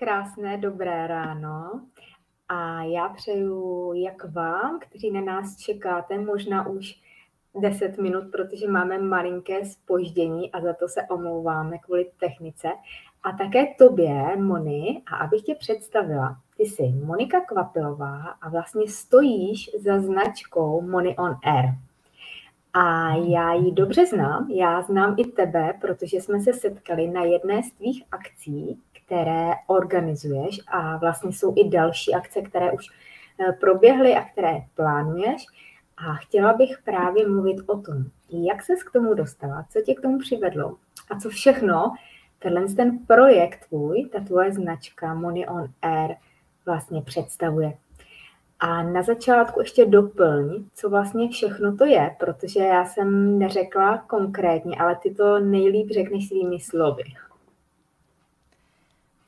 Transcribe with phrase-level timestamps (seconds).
[0.00, 1.80] Krásné dobré ráno
[2.48, 7.00] a já přeju jak vám, kteří na nás čekáte, možná už
[7.60, 12.68] 10 minut, protože máme malinké spoždění a za to se omlouváme kvůli technice.
[13.22, 19.70] A také tobě, Moni, a abych tě představila, ty jsi Monika Kvapilová a vlastně stojíš
[19.78, 21.74] za značkou Moni on Air.
[22.72, 27.62] A já ji dobře znám, já znám i tebe, protože jsme se setkali na jedné
[27.62, 32.86] z tvých akcí, které organizuješ a vlastně jsou i další akce, které už
[33.40, 35.46] eh, proběhly a které plánuješ.
[35.96, 40.00] A chtěla bych právě mluvit o tom, jak ses k tomu dostala, co tě k
[40.00, 40.76] tomu přivedlo
[41.10, 41.94] a co všechno
[42.38, 46.14] tenhle ten projekt tvůj, ta tvoje značka Money on Air
[46.66, 47.72] vlastně představuje.
[48.60, 54.76] A na začátku ještě doplň, co vlastně všechno to je, protože já jsem neřekla konkrétně,
[54.76, 57.02] ale ty to nejlíp řekneš svými slovy.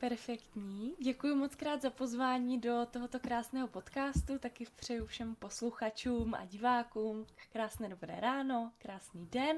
[0.01, 0.95] Perfektní.
[0.99, 4.39] Děkuji moc krát za pozvání do tohoto krásného podcastu.
[4.39, 9.57] Taky přeju všem posluchačům a divákům krásné dobré ráno, krásný den.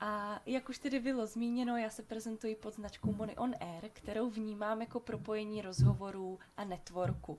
[0.00, 4.30] A jak už tedy bylo zmíněno, já se prezentuji pod značkou Money on Air, kterou
[4.30, 7.38] vnímám jako propojení rozhovorů a networku.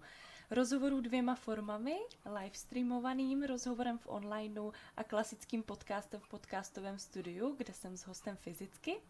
[0.52, 7.74] Rozhovorů dvěma formami, live streamovaným rozhovorem v onlineu a klasickým podcastem v podcastovém studiu, kde
[7.74, 9.02] jsem s hostem fyzicky.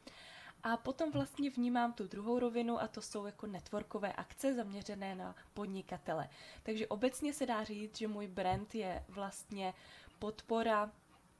[0.64, 5.36] A potom vlastně vnímám tu druhou rovinu a to jsou jako networkové akce zaměřené na
[5.54, 6.30] podnikatele.
[6.64, 9.74] Takže obecně se dá říct, že můj brand je vlastně
[10.20, 10.92] podpora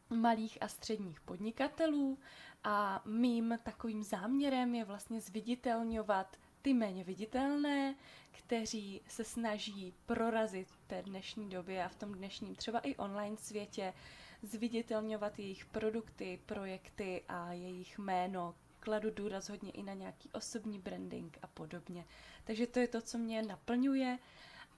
[0.10, 2.18] malých a středních podnikatelů
[2.64, 7.96] a mým takovým záměrem je vlastně zviditelňovat ty méně viditelné,
[8.32, 13.38] kteří se snaží prorazit v té dnešní době a v tom dnešním třeba i online
[13.38, 13.94] světě,
[14.42, 21.38] zviditelňovat jejich produkty, projekty a jejich jméno, kladu důraz hodně i na nějaký osobní branding
[21.42, 22.06] a podobně.
[22.44, 24.18] Takže to je to, co mě naplňuje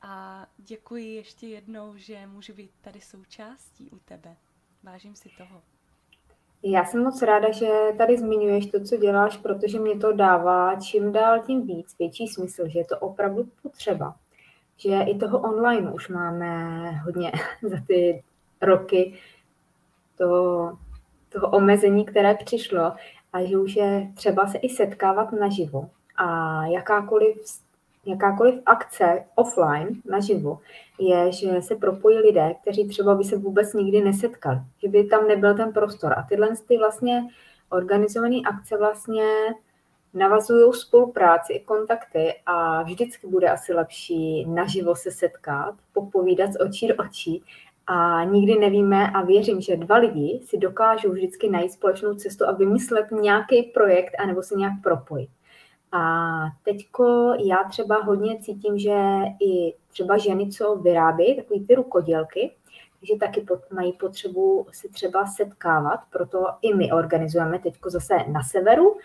[0.01, 4.35] a děkuji ještě jednou, že můžu být tady součástí u tebe.
[4.83, 5.61] Vážím si toho.
[6.63, 11.11] Já jsem moc ráda, že tady zmiňuješ to, co děláš, protože mě to dává čím
[11.11, 14.15] dál tím víc, větší smysl, že je to opravdu potřeba.
[14.77, 18.23] Že i toho online už máme hodně za ty
[18.61, 19.19] roky
[20.17, 20.77] toho,
[21.29, 22.93] toho omezení, které přišlo
[23.33, 25.89] a že už je třeba se i setkávat naživo.
[26.15, 27.35] A jakákoliv,
[28.05, 30.59] jakákoliv akce offline naživo
[30.99, 35.27] je, že se propojí lidé, kteří třeba by se vůbec nikdy nesetkali, že by tam
[35.27, 36.13] nebyl ten prostor.
[36.17, 37.27] A tyhle ty vlastně
[37.69, 39.25] organizované akce vlastně
[40.13, 46.87] navazují spolupráci i kontakty a vždycky bude asi lepší naživo se setkat, popovídat z očí
[46.87, 47.43] do očí
[47.87, 52.51] a nikdy nevíme a věřím, že dva lidi si dokážou vždycky najít společnou cestu a
[52.51, 55.29] vymyslet nějaký projekt anebo se nějak propojit.
[55.91, 56.25] A
[56.63, 58.97] teďko já třeba hodně cítím, že
[59.39, 62.51] i třeba ženy, co vyrábí takový ty rukodělky,
[62.99, 68.43] takže taky pot, mají potřebu se třeba setkávat, proto i my organizujeme teďko zase na
[68.43, 68.97] severu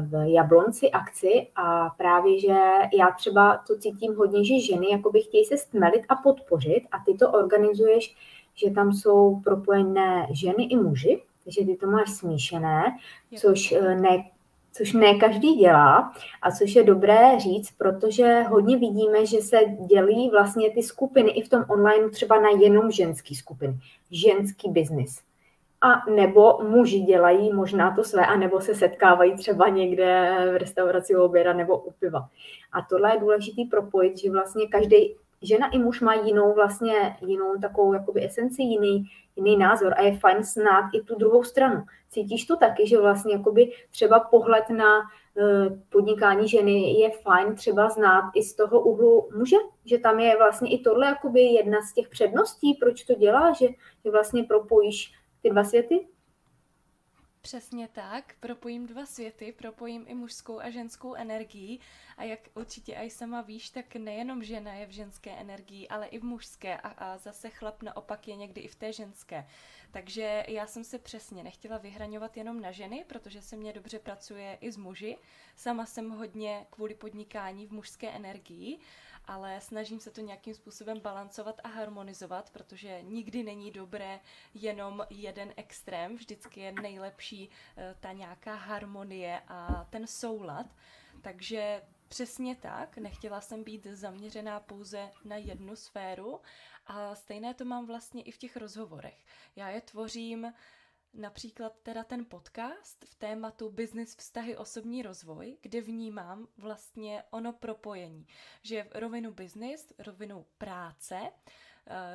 [0.00, 2.56] v Jablonci akci a právě, že
[2.98, 7.14] já třeba to cítím hodně, že ženy jakoby chtějí se stmelit a podpořit a ty
[7.14, 8.16] to organizuješ,
[8.54, 12.82] že tam jsou propojené ženy i muži, takže ty to máš smíšené,
[13.36, 14.24] což eh, ne,
[14.72, 19.56] což ne každý dělá a což je dobré říct, protože hodně vidíme, že se
[19.90, 23.78] dělí vlastně ty skupiny i v tom online třeba na jenom ženský skupiny,
[24.10, 25.20] ženský biznis.
[25.84, 31.16] A nebo muži dělají možná to své, a nebo se setkávají třeba někde v restauraci
[31.16, 32.28] u oběda nebo u piva.
[32.72, 37.54] A tohle je důležitý propojit, že vlastně každý žena i muž mají jinou vlastně, jinou
[37.60, 39.04] takovou jakoby esenci, jiný,
[39.36, 41.82] jiný názor a je fajn znát i tu druhou stranu.
[42.10, 47.88] Cítíš to taky, že vlastně jakoby třeba pohled na eh, podnikání ženy je fajn třeba
[47.88, 51.92] znát i z toho úhlu muže, že tam je vlastně i tohle jakoby jedna z
[51.92, 53.66] těch předností, proč to dělá, že,
[54.04, 55.12] že vlastně propojíš
[55.44, 56.06] ty dva světy?
[57.40, 61.78] Přesně tak, propojím dva světy, propojím i mužskou a ženskou energii
[62.16, 66.18] a jak určitě i sama víš, tak nejenom žena je v ženské energii, ale i
[66.18, 69.46] v mužské a, a zase chlap naopak je někdy i v té ženské.
[69.90, 74.58] Takže já jsem se přesně nechtěla vyhraňovat jenom na ženy, protože se mně dobře pracuje
[74.60, 75.16] i s muži.
[75.56, 78.78] Sama jsem hodně kvůli podnikání v mužské energii
[79.26, 84.20] ale snažím se to nějakým způsobem balancovat a harmonizovat, protože nikdy není dobré
[84.54, 90.66] jenom jeden extrém, vždycky je nejlepší eh, ta nějaká harmonie a ten soulad.
[91.22, 96.40] Takže přesně tak, nechtěla jsem být zaměřená pouze na jednu sféru
[96.86, 99.24] a stejné to mám vlastně i v těch rozhovorech.
[99.56, 100.52] Já je tvořím
[101.14, 108.26] například teda ten podcast v tématu business, vztahy, osobní rozvoj, kde vnímám vlastně ono propojení,
[108.62, 111.20] že rovinu business, rovinu práce,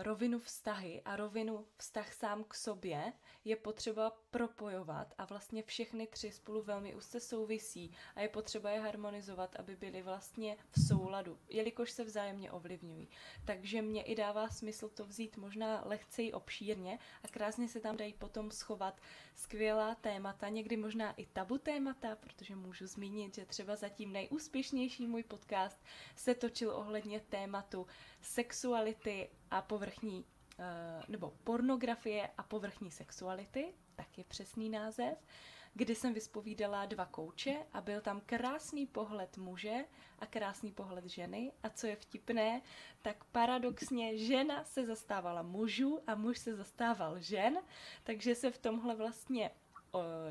[0.02, 3.14] rovinu vztahy a rovinu vztah sám k sobě
[3.46, 8.80] je potřeba propojovat a vlastně všechny tři spolu velmi úzce souvisí a je potřeba je
[8.80, 13.10] harmonizovat, aby byly vlastně v souladu, jelikož se vzájemně ovlivňují.
[13.46, 18.14] Takže mě i dává smysl to vzít možná lehce obšírně a krásně se tam dají
[18.14, 19.02] potom schovat
[19.36, 25.24] skvělá témata, někdy možná i tabu témata, protože můžu zmínit, že třeba zatím nejúspěšnější můj
[25.24, 25.84] podcast
[26.16, 27.88] se točil ohledně tématu
[28.22, 30.26] sexuality a povrchní,
[30.60, 30.64] eh,
[31.08, 35.18] nebo pornografie a povrchní sexuality, tak je přesný název,
[35.74, 39.86] kdy jsem vyspovídala dva kouče a byl tam krásný pohled muže
[40.20, 41.52] a krásný pohled ženy.
[41.64, 42.62] A co je vtipné,
[43.02, 47.60] tak paradoxně žena se zastávala mužů a muž se zastával žen,
[48.04, 49.52] takže se v tomhle vlastně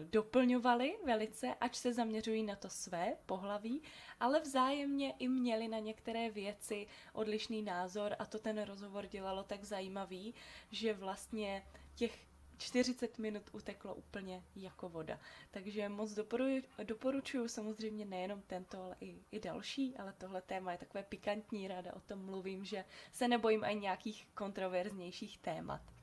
[0.02, 3.82] doplňovali velice, ač se zaměřují na to své pohlaví,
[4.20, 9.64] ale vzájemně i měli na některé věci odlišný názor a to ten rozhovor dělalo tak
[9.64, 10.34] zajímavý,
[10.70, 12.28] že vlastně těch
[12.58, 15.20] 40 minut uteklo úplně jako voda.
[15.50, 20.78] Takže moc doporučuji, doporučuji samozřejmě nejenom tento, ale i, i další, ale tohle téma je
[20.78, 25.97] takové pikantní, ráda o tom mluvím, že se nebojím ani nějakých kontroverznějších témat.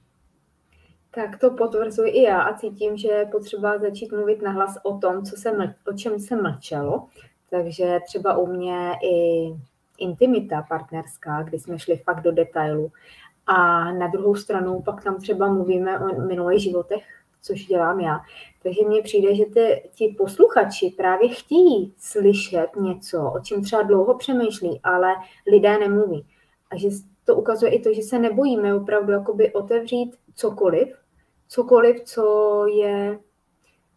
[1.16, 5.26] Tak to potvrzuji i já a cítím, že je potřeba začít mluvit nahlas o tom,
[5.26, 7.08] co se ml- o čem se mlčelo.
[7.50, 9.48] Takže třeba u mě i
[9.98, 12.92] intimita partnerská, kdy jsme šli fakt do detailu.
[13.48, 17.04] A na druhou stranu pak tam třeba mluvíme o minulých životech,
[17.42, 18.20] což dělám já.
[18.64, 24.18] Takže mně přijde, že ty, ti posluchači právě chtějí slyšet něco, o čem třeba dlouho
[24.18, 25.14] přemýšlí, ale
[25.52, 26.26] lidé nemluví.
[26.72, 26.88] A že
[27.26, 31.05] to ukazuje i to, že se nebojíme opravdu jakoby otevřít cokoliv,
[31.48, 33.20] cokoliv, co je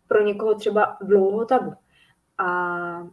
[0.09, 1.73] pro někoho třeba dlouho tabu.
[2.39, 3.09] A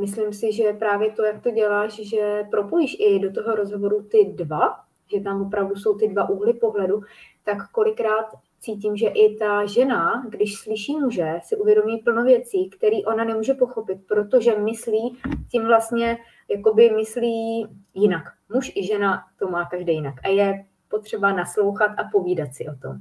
[0.00, 4.24] myslím si, že právě to, jak to děláš, že propojíš i do toho rozhovoru ty
[4.24, 4.80] dva,
[5.14, 7.00] že tam opravdu jsou ty dva úhly pohledu,
[7.44, 8.26] tak kolikrát
[8.60, 13.54] cítím, že i ta žena, když slyší muže, si uvědomí plno věcí, které ona nemůže
[13.54, 15.18] pochopit, protože myslí
[15.50, 16.18] tím vlastně,
[16.48, 18.22] jakoby myslí jinak.
[18.54, 22.76] Muž i žena to má každý jinak a je potřeba naslouchat a povídat si o
[22.82, 22.96] tom.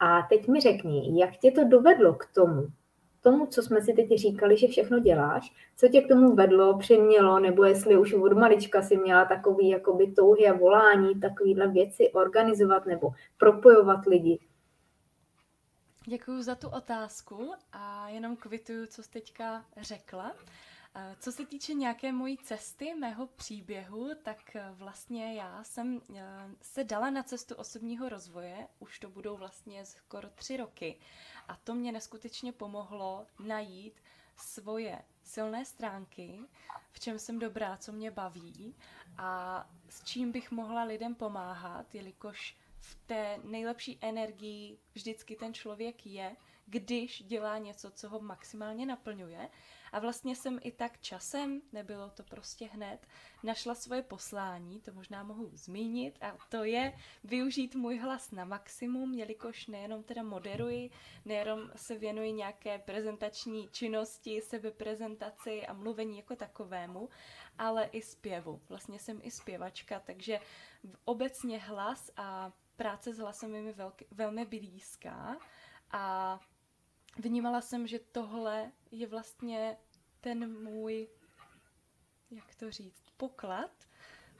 [0.00, 2.66] A teď mi řekni, jak tě to dovedlo k tomu,
[3.20, 7.40] tomu, co jsme si teď říkali, že všechno děláš, co tě k tomu vedlo, přimělo,
[7.40, 12.86] nebo jestli už od malička si měla takový jakoby touhy a volání, takovýhle věci organizovat
[12.86, 14.38] nebo propojovat lidi.
[16.08, 20.32] Děkuji za tu otázku a jenom kvituju, co jsi teďka řekla.
[21.20, 26.22] Co se týče nějaké mojí cesty, mého příběhu, tak eh, vlastně já jsem eh,
[26.62, 30.98] se dala na cestu osobního rozvoje, už to budou vlastně skoro tři roky.
[31.48, 34.02] A to mě neskutečně pomohlo najít
[34.36, 36.40] svoje silné stránky,
[36.92, 38.74] v čem jsem dobrá, co mě baví
[39.18, 46.06] a s čím bych mohla lidem pomáhat, jelikož v té nejlepší energii vždycky ten člověk
[46.06, 49.50] je, když dělá něco, co ho maximálně naplňuje.
[49.96, 53.06] A vlastně jsem i tak časem, nebylo to prostě hned,
[53.42, 56.92] našla svoje poslání, to možná mohu zmínit, a to je
[57.24, 60.90] využít můj hlas na maximum, jelikož nejenom teda moderuji,
[61.24, 67.08] nejenom se věnuji nějaké prezentační činnosti, sebeprezentaci a mluvení jako takovému,
[67.58, 68.60] ale i zpěvu.
[68.68, 70.40] Vlastně jsem i zpěvačka, takže
[71.04, 75.36] obecně hlas a práce s hlasem je mi velk- velmi blízká
[75.90, 76.38] a
[77.18, 79.76] vnímala jsem, že tohle je vlastně
[80.26, 81.08] ten můj,
[82.30, 83.70] jak to říct, poklad,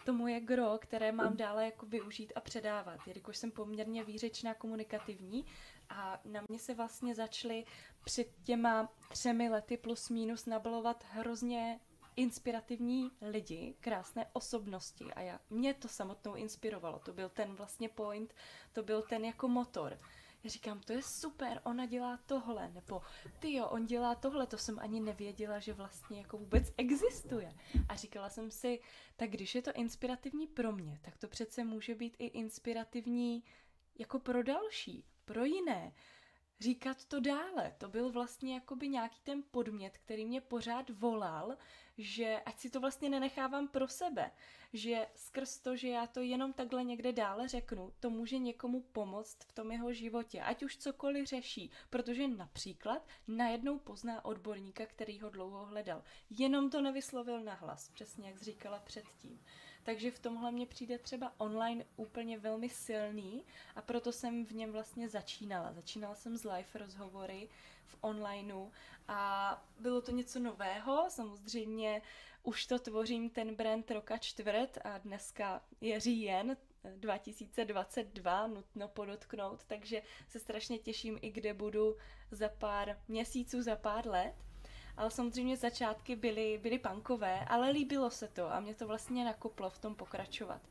[0.05, 5.47] to moje gro, které mám dále jako využít a předávat, jelikož jsem poměrně výřečná komunikativní
[5.89, 7.65] a na mě se vlastně začaly
[8.05, 11.81] před těma třemi lety plus minus nabalovat hrozně
[12.17, 16.99] inspirativní lidi, krásné osobnosti a já, mě to samotnou inspirovalo.
[16.99, 18.35] To byl ten vlastně point,
[18.73, 19.99] to byl ten jako motor.
[20.49, 23.03] Říkám, to je super, ona dělá tohle, nebo
[23.39, 27.55] ty jo, on dělá tohle, to jsem ani nevěděla, že vlastně jako vůbec existuje.
[27.89, 28.81] A říkala jsem si,
[29.17, 33.45] tak když je to inspirativní pro mě, tak to přece může být i inspirativní
[33.99, 35.93] jako pro další, pro jiné
[36.61, 37.75] říkat to dále.
[37.79, 41.57] To byl vlastně jakoby nějaký ten podmět, který mě pořád volal,
[41.99, 44.31] že ať si to vlastně nenechávám pro sebe,
[44.73, 49.39] že skrz to, že já to jenom takhle někde dále řeknu, to může někomu pomoct
[49.45, 55.31] v tom jeho životě, ať už cokoliv řeší, protože například najednou pozná odborníka, který ho
[55.31, 56.03] dlouho hledal.
[56.31, 59.41] Jenom to nevyslovil nahlas, přesně jak říkala předtím.
[59.87, 63.45] Takže v tomhle mě přijde třeba online úplně velmi silný
[63.77, 65.73] a proto jsem v něm vlastně začínala.
[65.73, 67.49] Začínala jsem s live rozhovory
[67.87, 68.71] v onlineu
[69.09, 72.03] a bylo to něco nového, samozřejmě
[72.43, 76.57] už to tvořím ten brand roka čtvrt a dneska je říjen
[76.97, 81.97] 2022, nutno podotknout, takže se strašně těším i kde budu
[82.31, 84.35] za pár měsíců, za pár let
[84.97, 89.71] ale samozřejmě začátky byly, byly punkové, ale líbilo se to a mě to vlastně nakoplo
[89.71, 90.63] v tom pokračovat.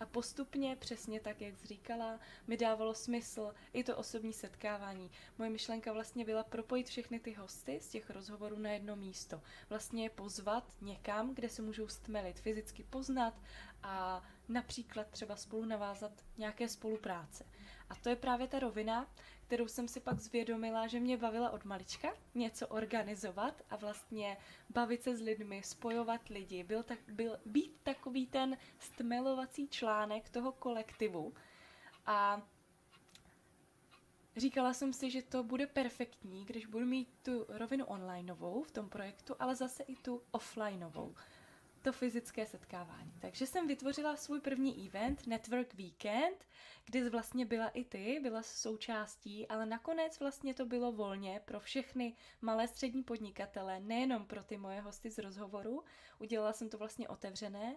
[0.00, 5.10] A postupně, přesně tak, jak jsi říkala, mi dávalo smysl i to osobní setkávání.
[5.38, 9.40] Moje myšlenka vlastně byla propojit všechny ty hosty z těch rozhovorů na jedno místo.
[9.70, 13.34] Vlastně je pozvat někam, kde se můžou stmelit, fyzicky poznat
[13.82, 17.44] a například třeba spolu navázat nějaké spolupráce.
[17.90, 19.06] A to je právě ta rovina,
[19.46, 24.36] kterou jsem si pak zvědomila, že mě bavila od malička něco organizovat a vlastně
[24.70, 30.52] bavit se s lidmi, spojovat lidi, byl tak, byl, být takový ten stmelovací článek toho
[30.52, 31.34] kolektivu.
[32.06, 32.42] A
[34.36, 38.88] říkala jsem si, že to bude perfektní, když budu mít tu rovinu onlineovou v tom
[38.88, 41.14] projektu, ale zase i tu offlineovou
[41.84, 43.12] to fyzické setkávání.
[43.20, 46.44] Takže jsem vytvořila svůj první event, Network Weekend,
[46.84, 52.16] kde vlastně byla i ty, byla součástí, ale nakonec vlastně to bylo volně pro všechny
[52.40, 55.84] malé střední podnikatele, nejenom pro ty moje hosty z rozhovoru.
[56.18, 57.76] Udělala jsem to vlastně otevřené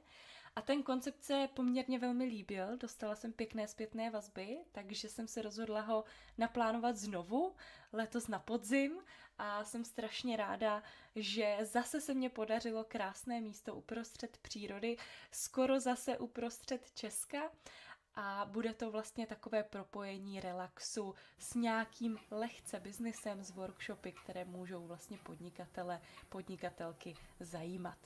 [0.57, 5.41] a ten koncept se poměrně velmi líbil, dostala jsem pěkné zpětné vazby, takže jsem se
[5.41, 6.03] rozhodla ho
[6.37, 7.55] naplánovat znovu
[7.93, 8.99] letos na podzim.
[9.37, 10.83] A jsem strašně ráda,
[11.15, 14.97] že zase se mě podařilo krásné místo uprostřed přírody,
[15.31, 17.51] skoro zase uprostřed Česka.
[18.15, 24.87] A bude to vlastně takové propojení relaxu s nějakým lehce biznesem z workshopy, které můžou
[24.87, 27.97] vlastně podnikatele, podnikatelky zajímat.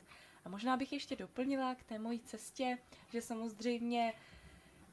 [0.46, 2.78] A možná bych ještě doplnila k té mojí cestě,
[3.14, 4.14] že samozřejmě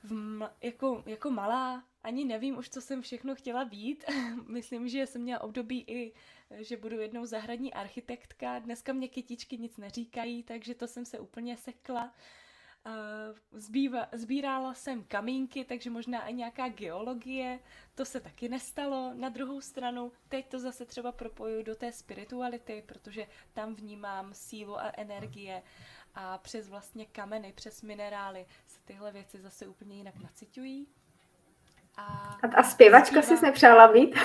[0.05, 4.05] v jako, jako malá ani nevím už, co jsem všechno chtěla být.
[4.49, 6.13] Myslím, že jsem měla období i,
[6.51, 8.59] že budu jednou zahradní architektka.
[8.59, 12.15] Dneska mě kytičky nic neříkají, takže to jsem se úplně sekla.
[13.53, 17.61] Zbýva, zbírala jsem kamínky, takže možná i nějaká geologie,
[17.95, 19.15] to se taky nestalo.
[19.15, 24.79] Na druhou stranu, teď to zase třeba propoju do té spirituality, protože tam vnímám sílu
[24.79, 25.63] a energie
[26.15, 30.87] a přes vlastně kameny, přes minerály se tyhle věci zase úplně jinak naciťují.
[31.99, 34.15] A, a, a zpěvačka jsi nepřála být?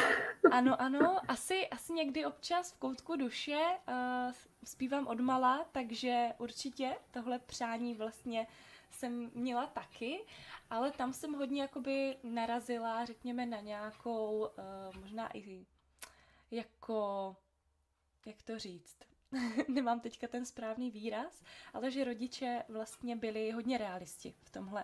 [0.51, 6.95] Ano, ano, asi, asi někdy občas v koutku duše uh, zpívám od mala, takže určitě
[7.11, 8.47] tohle přání vlastně
[8.91, 10.19] jsem měla taky,
[10.69, 15.65] ale tam jsem hodně jakoby narazila, řekněme, na nějakou, uh, možná i
[16.51, 17.35] jako,
[18.25, 18.97] jak to říct,
[19.67, 24.83] nemám teďka ten správný výraz, ale že rodiče vlastně byli hodně realisti v tomhle.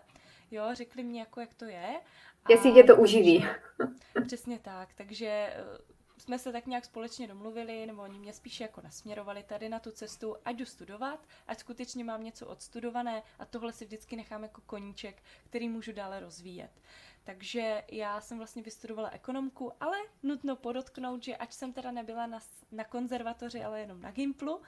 [0.51, 2.01] Jo, řekli mi jako, jak to je.
[2.49, 3.45] Jestli tě to uživí.
[4.25, 5.63] Přesně tak, takže eh,
[6.17, 9.91] jsme se tak nějak společně domluvili, nebo oni mě spíše jako nasměrovali tady na tu
[9.91, 14.61] cestu, ať jdu studovat, ať skutečně mám něco odstudované a tohle si vždycky nechám jako
[14.65, 16.71] koníček, který můžu dále rozvíjet.
[17.23, 22.39] Takže já jsem vlastně vystudovala ekonomku, ale nutno podotknout, že ať jsem teda nebyla na,
[22.71, 24.61] na konzervatoři, ale jenom na Gimplu,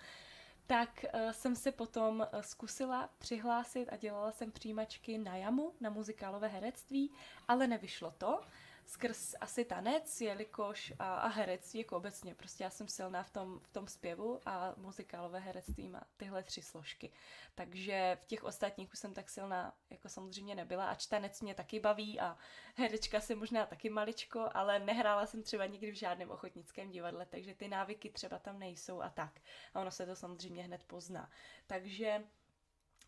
[0.72, 5.90] tak uh, jsem se potom uh, zkusila přihlásit a dělala jsem přijímačky na jamu, na
[5.90, 7.12] muzikálové herectví,
[7.48, 8.42] ale nevyšlo to
[8.86, 13.60] skrz asi tanec, jelikož a, a herectví jako obecně, prostě já jsem silná v tom,
[13.60, 17.12] v tom zpěvu a muzikálové herectví má tyhle tři složky.
[17.56, 21.80] Takže v těch ostatních už jsem tak silná jako samozřejmě nebyla, ač tanec mě taky
[21.80, 22.38] baví a
[22.76, 27.56] herečka se možná taky maličko, ale nehrála jsem třeba nikdy v žádném ochotnickém divadle, takže
[27.56, 29.42] ty návyky třeba tam nejsou a tak.
[29.74, 31.32] A ono se to samozřejmě hned pozná.
[31.68, 32.24] Takže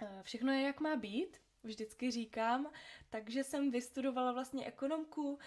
[0.01, 2.71] eh, všechno je, jak má být vždycky říkám,
[3.09, 5.39] takže jsem vystudovala vlastně ekonomku, uh,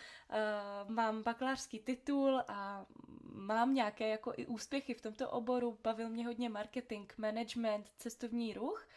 [0.90, 2.86] mám bakalářský titul a
[3.22, 8.88] mám nějaké jako i úspěchy v tomto oboru, bavil mě hodně marketing, management, cestovní ruch.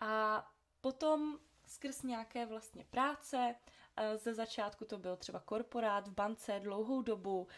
[0.00, 0.46] A
[0.80, 7.02] potom skrz nějaké vlastně práce, uh, ze začátku to byl třeba korporát v bance dlouhou
[7.02, 7.48] dobu,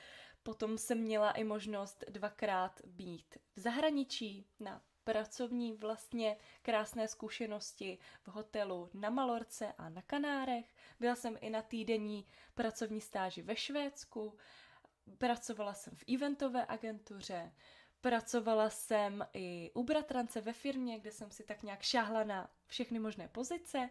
[0.42, 8.28] potom jsem měla i možnost dvakrát být v zahraničí na pracovní vlastně krásné zkušenosti v
[8.28, 10.75] hotelu na Malorce a na Kanárech.
[11.00, 14.37] Byla jsem i na týdenní pracovní stáži ve Švédsku.
[15.18, 17.52] Pracovala jsem v eventové agentuře.
[18.00, 22.99] Pracovala jsem i u bratrance ve firmě, kde jsem si tak nějak šáhla na všechny
[22.99, 23.90] možné pozice.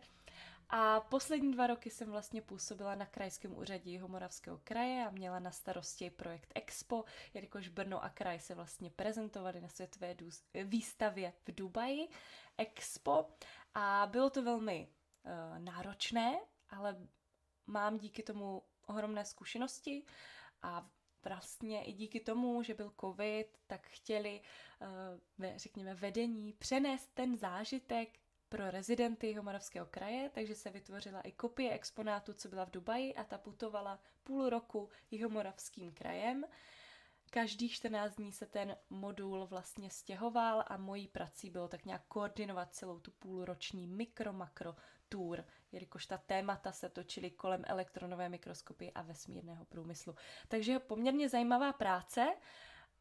[0.73, 5.51] A poslední dva roky jsem vlastně působila na krajském úřadě Jihomoravského kraje a měla na
[5.51, 10.15] starosti projekt Expo, jelikož Brno a kraj se vlastně prezentovali na světové
[10.63, 12.07] výstavě v Dubaji
[12.57, 13.29] Expo.
[13.73, 14.87] A bylo to velmi
[15.23, 16.97] uh, náročné, ale
[17.67, 20.05] mám díky tomu ohromné zkušenosti
[20.61, 20.89] a
[21.25, 24.41] vlastně i díky tomu, že byl covid, tak chtěli,
[25.39, 28.19] uh, řekněme, vedení přenést ten zážitek
[28.51, 33.23] pro rezidenty Jihomoravského kraje, takže se vytvořila i kopie exponátu, co byla v Dubaji a
[33.23, 36.43] ta putovala půl roku Jihomoravským krajem.
[37.29, 42.73] Každých 14 dní se ten modul vlastně stěhoval a mojí prací bylo tak nějak koordinovat
[42.73, 44.75] celou tu půlroční mikro-makro
[45.09, 50.15] tour, jelikož ta témata se točily kolem elektronové mikroskopy a vesmírného průmyslu.
[50.47, 52.35] Takže poměrně zajímavá práce,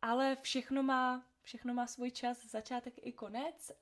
[0.03, 3.73] ale všechno má, všechno má svůj čas, začátek i konec.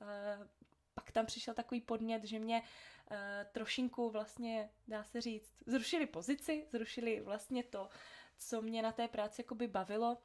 [0.99, 3.17] Pak tam přišel takový podnět, že mě uh,
[3.51, 7.89] trošinku vlastně, dá se říct, zrušili pozici, zrušili vlastně to,
[8.37, 10.17] co mě na té práci jakoby bavilo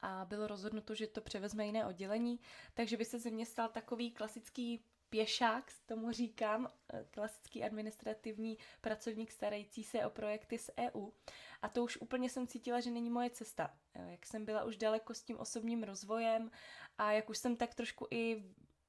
[0.00, 2.40] a bylo rozhodnuto, že to převezme jiné oddělení,
[2.74, 9.32] takže by se ze mě stal takový klasický pěšák, tomu říkám, eh, klasický administrativní pracovník
[9.32, 11.10] starající se o projekty z EU.
[11.62, 13.74] A to už úplně jsem cítila, že není moje cesta.
[13.94, 16.50] Eh, jak jsem byla už daleko s tím osobním rozvojem
[16.98, 18.44] a jak už jsem tak trošku i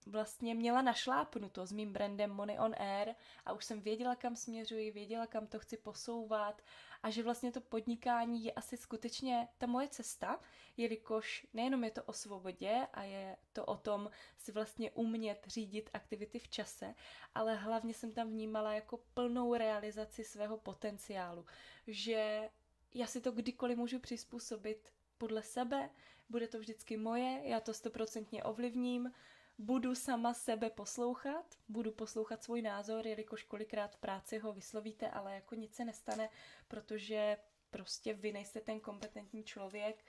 [0.10, 4.92] vlastně měla našlápnuto s mým brandem Money on Air a už jsem věděla, kam směřuji,
[4.92, 6.62] věděla, kam to chci posouvat
[7.04, 10.40] a že vlastně to podnikání je asi skutečně ta moje cesta,
[10.78, 15.90] jelikož nejenom je to o svobodě a je to o tom si vlastně umět řídit
[15.94, 16.96] aktivity v čase,
[17.36, 21.46] ale hlavně jsem tam vnímala jako plnou realizaci svého potenciálu,
[21.88, 22.50] že
[22.94, 25.90] já si to kdykoliv můžu přizpůsobit podle sebe,
[26.30, 29.12] bude to vždycky moje, já to stoprocentně ovlivním,
[29.60, 35.36] budu sama sebe poslouchat, budu poslouchat svůj názor, jelikož kolikrát v práci ho vyslovíte, ale
[35.36, 36.30] jako nic se nestane,
[36.68, 37.38] protože
[37.72, 40.06] prostě vy nejste ten kompetentní člověk,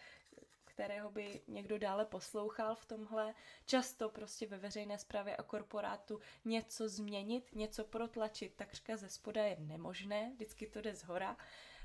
[0.64, 3.35] kterého by někdo dále poslouchal v tomhle.
[3.66, 9.57] Často prostě ve veřejné zprávě a korporátu něco změnit, něco protlačit takřka ze spoda je
[9.59, 11.37] nemožné, vždycky to jde z hora.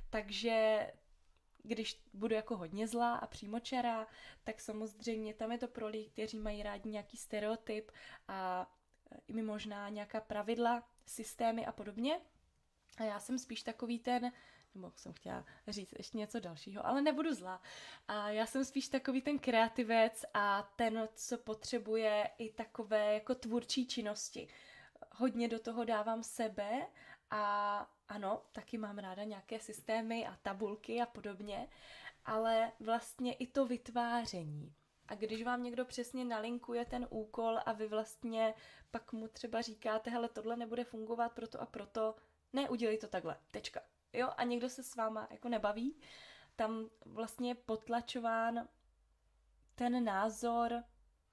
[0.10, 0.88] Takže
[1.66, 4.08] když budu jako hodně zlá a přímočará,
[4.44, 7.92] tak samozřejmě tam je to pro lidi, kteří mají rádi nějaký stereotyp
[8.28, 8.72] a
[9.12, 12.22] e, i mi možná nějaká pravidla, systémy a podobně.
[12.98, 14.32] A já jsem spíš takový ten,
[14.76, 17.62] nebo jsem chtěla říct ještě něco dalšího, ale nebudu zlá.
[18.08, 23.88] A já jsem spíš takový ten kreativec a ten, co potřebuje i takové jako tvůrčí
[23.88, 24.48] činnosti.
[25.12, 26.88] Hodně do toho dávám sebe
[27.36, 31.70] a ano, taky mám ráda nějaké systémy a tabulky a podobně,
[32.26, 34.74] ale vlastně i to vytváření.
[35.08, 38.54] A když vám někdo přesně nalinkuje ten úkol a vy vlastně
[38.92, 42.16] pak mu třeba říkáte, hele, tohle nebude fungovat proto a proto,
[42.54, 43.82] ne, udělej to takhle, tečka.
[44.14, 46.00] Jo, a někdo se s váma jako nebaví,
[46.56, 48.68] tam vlastně je potlačován
[49.76, 50.84] ten názor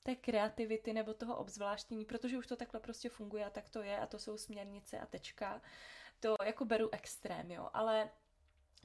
[0.03, 3.99] té kreativity nebo toho obzvláštění, protože už to takhle prostě funguje a tak to je
[3.99, 5.63] a to jsou směrnice a tečka.
[6.21, 8.11] To jako beru extrém, jo, ale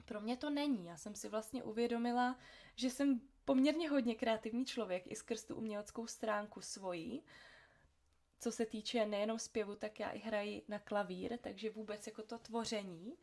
[0.06, 0.86] pro mě to není.
[0.86, 2.39] Já jsem si vlastně uvědomila,
[2.75, 7.23] že jsem poměrně hodně kreativní člověk i skrz tu uměleckou stránku svojí.
[8.39, 12.38] Co se týče nejenom zpěvu, tak já i hraji na klavír, takže vůbec jako to
[12.38, 13.17] tvoření.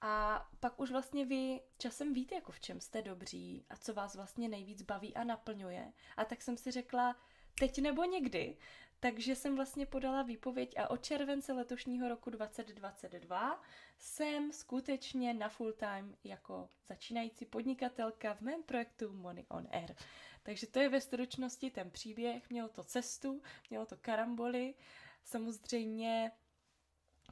[0.00, 4.14] A pak už vlastně vy časem víte, jako v čem jste dobří a co vás
[4.14, 5.92] vlastně nejvíc baví a naplňuje.
[6.16, 7.16] A tak jsem si řekla,
[7.58, 8.56] teď nebo někdy.
[9.00, 13.62] Takže jsem vlastně podala výpověď a od července letošního roku 2022
[13.98, 19.94] jsem skutečně na full time jako začínající podnikatelka v mém projektu Money on Air.
[20.42, 24.74] Takže to je ve stručnosti ten příběh, mělo to cestu, mělo to karamboly,
[25.24, 26.32] samozřejmě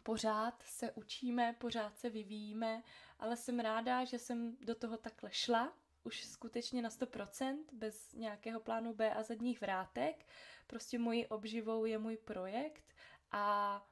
[0.06, 2.82] pořád se učíme, pořád se vyvíjíme,
[3.18, 8.60] ale jsem ráda, že jsem do toho takhle šla, už skutečně na 100%, bez nějakého
[8.60, 10.26] plánu B a zadních vrátek.
[10.66, 12.94] Prostě mojí obživou je můj projekt
[13.32, 13.86] a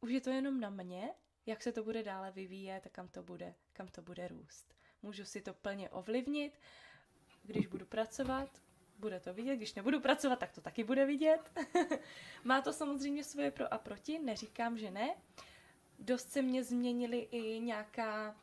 [0.00, 1.14] už je to jenom na mě,
[1.46, 4.74] jak se to bude dále vyvíjet a kam to bude, kam to bude růst.
[5.02, 6.60] Můžu si to plně ovlivnit,
[7.42, 8.62] když budu pracovat,
[8.98, 11.52] bude to vidět, když nebudu pracovat, tak to taky bude vidět.
[12.44, 15.14] Má to samozřejmě svoje pro a proti, neříkám, že ne.
[15.98, 18.36] Dost se mě změnily i nějaká,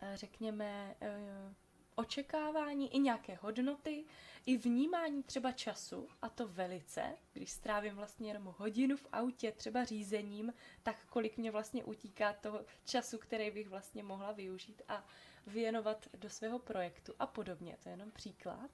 [0.00, 1.54] eh, řekněme, eh,
[1.96, 4.04] očekávání, i nějaké hodnoty,
[4.46, 9.84] i vnímání třeba času, a to velice, když strávím vlastně jenom hodinu v autě, třeba
[9.84, 10.52] řízením,
[10.82, 15.06] tak kolik mě vlastně utíká toho času, který bych vlastně mohla využít a
[15.46, 17.76] věnovat do svého projektu a podobně.
[17.82, 18.70] To je jenom příklad,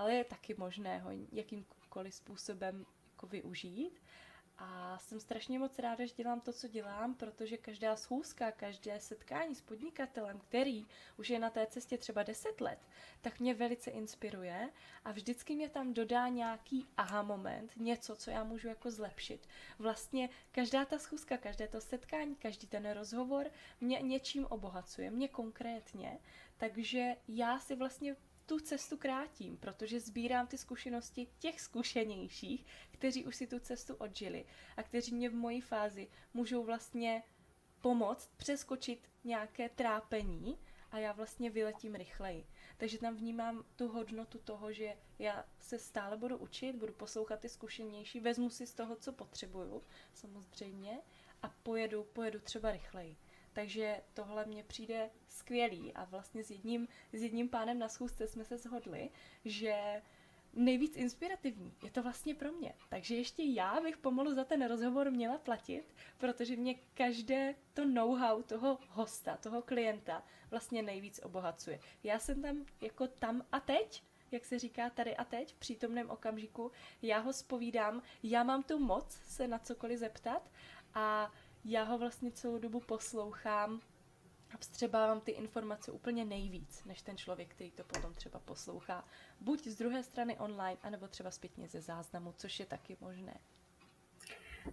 [0.00, 4.00] ale je taky možné ho jakýmkoliv způsobem jako využít.
[4.58, 9.54] A jsem strašně moc ráda, že dělám to, co dělám, protože každá schůzka, každé setkání
[9.54, 10.86] s podnikatelem, který
[11.18, 12.78] už je na té cestě třeba 10 let,
[13.20, 14.70] tak mě velice inspiruje
[15.04, 19.48] a vždycky mě tam dodá nějaký aha moment, něco, co já můžu jako zlepšit.
[19.78, 26.18] Vlastně každá ta schůzka, každé to setkání, každý ten rozhovor mě něčím obohacuje, mě konkrétně,
[26.56, 28.16] takže já si vlastně
[28.50, 34.44] tu cestu krátím, protože sbírám ty zkušenosti těch zkušenějších, kteří už si tu cestu odžili
[34.76, 37.22] a kteří mě v mojí fázi můžou vlastně
[37.80, 40.58] pomoct přeskočit nějaké trápení
[40.90, 42.46] a já vlastně vyletím rychleji.
[42.76, 47.48] Takže tam vnímám tu hodnotu toho, že já se stále budu učit, budu poslouchat ty
[47.48, 49.82] zkušenější, vezmu si z toho, co potřebuju,
[50.14, 50.98] samozřejmě,
[51.42, 53.16] a pojedu, pojedu třeba rychleji.
[53.60, 58.44] Takže tohle mně přijde skvělý a vlastně s jedním, s jedním pánem na schůzce jsme
[58.44, 59.10] se shodli,
[59.44, 60.02] že
[60.52, 62.74] nejvíc inspirativní je to vlastně pro mě.
[62.88, 68.42] Takže ještě já bych pomalu za ten rozhovor měla platit, protože mě každé to know-how
[68.42, 71.80] toho hosta, toho klienta vlastně nejvíc obohacuje.
[72.02, 76.10] Já jsem tam jako tam a teď, jak se říká tady a teď, v přítomném
[76.10, 80.50] okamžiku, já ho spovídám, já mám tu moc se na cokoliv zeptat
[80.94, 81.32] a
[81.64, 83.80] já ho vlastně celou dobu poslouchám
[84.54, 89.04] a vstřebávám ty informace úplně nejvíc, než ten člověk, který to potom třeba poslouchá.
[89.40, 93.34] Buď z druhé strany online, anebo třeba zpětně ze záznamu, což je taky možné.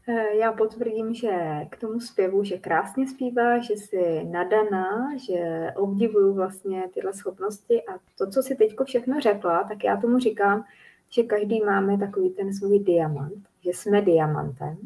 [0.07, 6.33] Eh, já potvrdím, že k tomu zpěvu, že krásně zpívá, že jsi nadaná, že obdivuju
[6.33, 10.65] vlastně tyhle schopnosti a to, co si teďko všechno řekla, tak já tomu říkám,
[11.09, 14.77] že každý máme takový ten svůj diamant, že jsme diamantem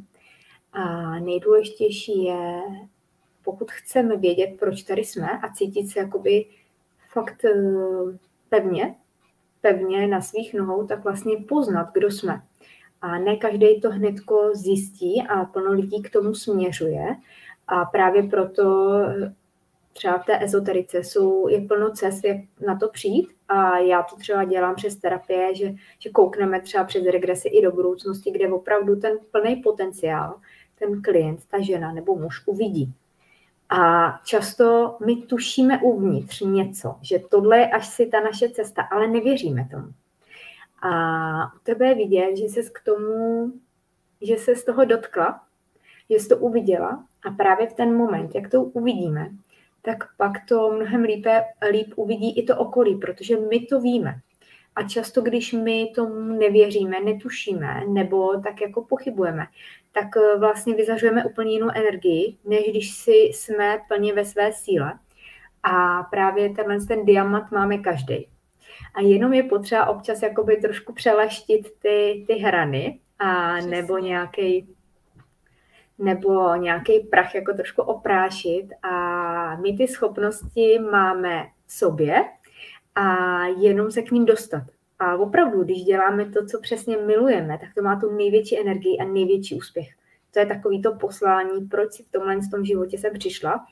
[0.74, 2.62] a nejdůležitější je,
[3.44, 6.46] pokud chceme vědět, proč tady jsme a cítit se jakoby
[7.10, 8.18] fakt eh,
[8.50, 8.96] pevně,
[9.62, 12.42] pevně na svých nohou, tak vlastně poznat, kdo jsme.
[13.02, 17.16] A ne každý to hnedko zjistí a plno lidí k tomu směřuje.
[17.68, 19.34] A právě proto eh,
[19.94, 23.30] třeba v té ezoterice jsou, je plno cest, jak na to přijít.
[23.48, 27.72] A já to třeba dělám přes terapie, že, že koukneme třeba přes regresi i do
[27.72, 30.40] budoucnosti, kde opravdu ten plný potenciál
[30.82, 32.94] ten klient, ta žena nebo muž uvidí.
[33.70, 39.08] A často my tušíme uvnitř něco, že tohle je až si ta naše cesta, ale
[39.08, 39.88] nevěříme tomu.
[40.82, 43.52] A u tebe je vidět, že se k tomu,
[44.22, 45.42] že se z toho dotkla,
[46.10, 49.30] že jsi to uviděla a právě v ten moment, jak to uvidíme,
[49.82, 54.20] tak pak to mnohem lípe, líp uvidí i to okolí, protože my to víme.
[54.76, 59.46] A často, když my tomu nevěříme, netušíme nebo tak jako pochybujeme,
[59.92, 64.94] tak eh, vlastně vyzařujeme úplně jinou energii, než když si jsme plně ve své síle.
[65.64, 68.28] A právě tenhle ten diamant máme každý.
[68.96, 73.72] A jenom je potřeba občas jakoby trošku přeleštit ty, ty hrany a Přesně.
[73.72, 74.76] nebo nějaký
[75.98, 82.24] nebo nějaký prach jako trošku oprášit a my ty schopnosti máme v sobě
[82.96, 84.64] a jenom se k ním dostat.
[85.02, 89.06] A opravdu, když děláme to, co přesně milujeme, tak to má tu největší energii a
[89.06, 89.88] největší úspěch.
[90.34, 93.66] To je takový to poslání, proč si v tomhle v tom životě jsem přišla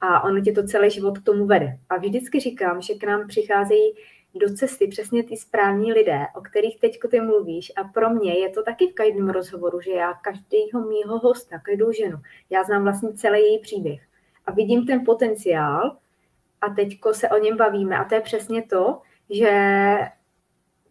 [0.00, 1.78] a ono tě to celý život k tomu vede.
[1.90, 3.94] A vždycky říkám, že k nám přicházejí
[4.34, 7.72] do cesty přesně ty správní lidé, o kterých teď ty mluvíš.
[7.76, 11.92] A pro mě je to taky v každém rozhovoru, že já každého mýho hosta, každou
[11.92, 12.16] ženu,
[12.50, 14.00] já znám vlastně celý její příběh.
[14.46, 15.96] A vidím ten potenciál
[16.60, 17.98] a teďko se o něm bavíme.
[17.98, 19.52] A to je přesně to, že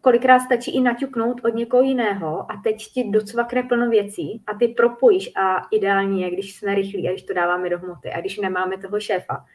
[0.01, 4.67] kolikrát stačí i naťuknout od někoho jiného a teď ti docvakne plno věcí a ty
[4.67, 8.39] propojíš a ideálně je, když jsme rychlí a když to dáváme do hmoty a když
[8.39, 9.45] nemáme toho šéfa,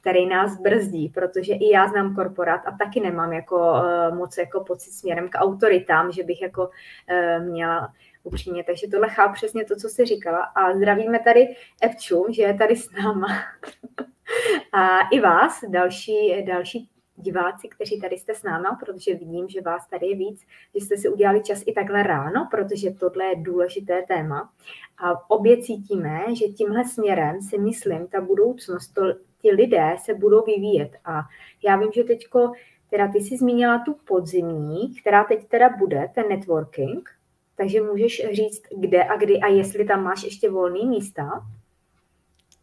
[0.00, 4.64] který nás brzdí, protože i já znám korporát a taky nemám jako uh, moc jako
[4.64, 8.64] pocit směrem k autoritám, že bych jako uh, měla upřímně.
[8.64, 10.40] Takže tohle chápu přesně to, co jsi říkala.
[10.40, 13.26] A zdravíme tady Evču, že je tady s náma.
[14.72, 19.88] a i vás, další, další diváci, kteří tady jste s náma, protože vidím, že vás
[19.88, 24.02] tady je víc, že jste si udělali čas i takhle ráno, protože tohle je důležité
[24.08, 24.50] téma.
[24.98, 29.02] A obě cítíme, že tímhle směrem si myslím, ta budoucnost, to,
[29.42, 30.90] ti lidé se budou vyvíjet.
[31.04, 31.22] A
[31.64, 32.52] já vím, že teďko,
[32.90, 37.10] teda ty jsi zmínila tu podzimní, která teď teda bude, ten networking,
[37.56, 41.46] takže můžeš říct, kde a kdy a jestli tam máš ještě volné místa.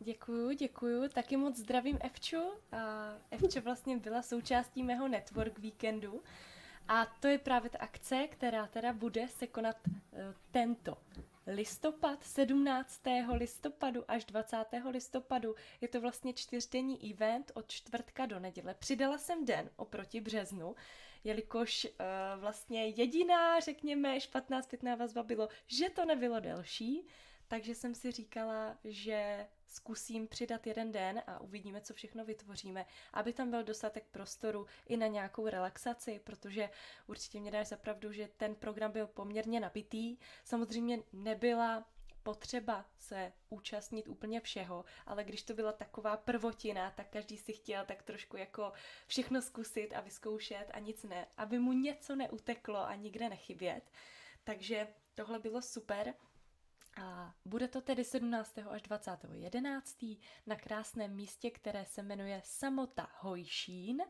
[0.03, 1.09] Děkuju, děkuju.
[1.09, 2.41] Taky moc zdravím Evču.
[3.31, 6.23] Evča vlastně byla součástí mého network víkendu.
[6.87, 10.19] A to je právě ta akce, která teda bude se konat uh,
[10.51, 10.97] tento
[11.47, 13.01] listopad, 17.
[13.33, 14.57] listopadu až 20.
[14.91, 15.55] listopadu.
[15.81, 18.73] Je to vlastně čtyřdenní event od čtvrtka do neděle.
[18.73, 20.75] Přidala jsem den oproti březnu,
[21.23, 27.07] jelikož uh, vlastně jediná, řekněme, špatná zpětná vazba bylo, že to nebylo delší,
[27.47, 33.33] takže jsem si říkala, že zkusím přidat jeden den a uvidíme, co všechno vytvoříme, aby
[33.33, 36.69] tam byl dostatek prostoru i na nějakou relaxaci, protože
[37.07, 40.17] určitě mě dáš zapravdu, že ten program byl poměrně nabitý.
[40.43, 41.85] Samozřejmě nebyla
[42.23, 47.85] potřeba se účastnit úplně všeho, ale když to byla taková prvotina, tak každý si chtěl
[47.85, 48.73] tak trošku jako
[49.07, 53.91] všechno zkusit a vyzkoušet a nic ne, aby mu něco neuteklo a nikde nechybět.
[54.43, 56.13] Takže tohle bylo super.
[56.95, 58.57] A bude to tedy 17.
[58.69, 59.11] až 20.
[59.33, 60.05] 11.
[60.47, 64.01] na krásném místě, které se jmenuje Samota Hojšín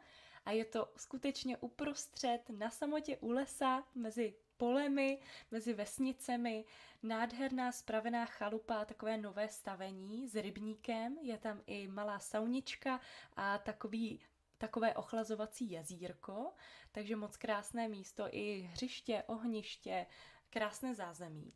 [0.46, 5.20] a je to skutečně uprostřed na samotě u lesa mezi polemi,
[5.52, 6.66] mezi vesnicemi,
[7.04, 13.00] nádherná spravená chalupa, takové nové stavení s rybníkem, je tam i malá saunička
[13.36, 14.20] a takový
[14.58, 16.54] takové ochlazovací jezírko,
[16.92, 20.06] takže moc krásné místo, i hřiště, ohniště,
[20.50, 21.54] krásné zázemí.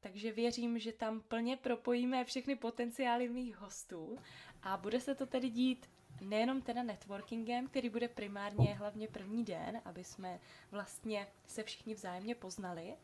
[0.00, 4.18] Takže věřím, že tam plně propojíme všechny potenciály mých hostů.
[4.62, 9.80] A bude se to tedy dít nejenom teda networkingem, který bude primárně hlavně první den,
[9.84, 12.94] aby jsme vlastně se všichni vzájemně poznali,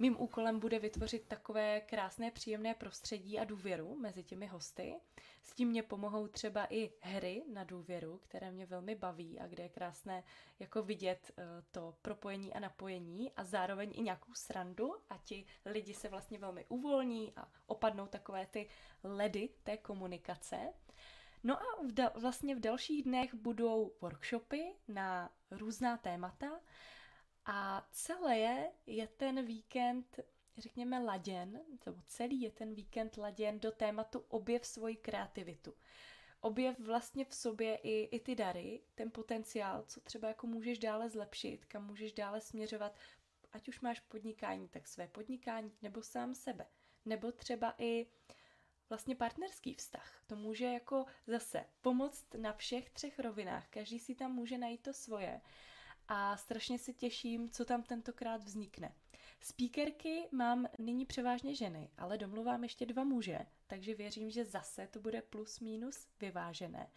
[0.00, 4.94] Mým úkolem bude vytvořit takové krásné, příjemné prostředí a důvěru mezi těmi hosty.
[5.42, 9.62] S tím mě pomohou třeba i hry na důvěru, které mě velmi baví a kde
[9.62, 10.24] je krásné
[10.58, 15.94] jako vidět eh, to propojení a napojení a zároveň i nějakou srandu a ti lidi
[15.94, 18.68] se vlastně velmi uvolní a opadnou takové ty
[19.04, 20.72] ledy té komunikace.
[21.44, 26.60] No a v da- vlastně v dalších dnech budou workshopy na různá témata,
[27.44, 28.38] a celé
[28.86, 30.20] je, ten víkend,
[30.58, 35.74] řekněme, laděn, nebo celý je ten víkend laděn do tématu objev svoji kreativitu.
[36.40, 41.08] Objev vlastně v sobě i, i ty dary, ten potenciál, co třeba jako můžeš dále
[41.10, 42.98] zlepšit, kam můžeš dále směřovat,
[43.52, 46.66] ať už máš podnikání, tak své podnikání, nebo sám sebe.
[47.04, 48.06] Nebo třeba i
[48.88, 50.22] vlastně partnerský vztah.
[50.26, 53.68] To může jako zase pomoct na všech třech rovinách.
[53.68, 55.40] Každý si tam může najít to svoje
[56.12, 58.94] a strašně se těším, co tam tentokrát vznikne.
[59.40, 65.00] Speakerky mám nyní převážně ženy, ale domluvám ještě dva muže, takže věřím, že zase to
[65.00, 66.90] bude plus minus vyvážené.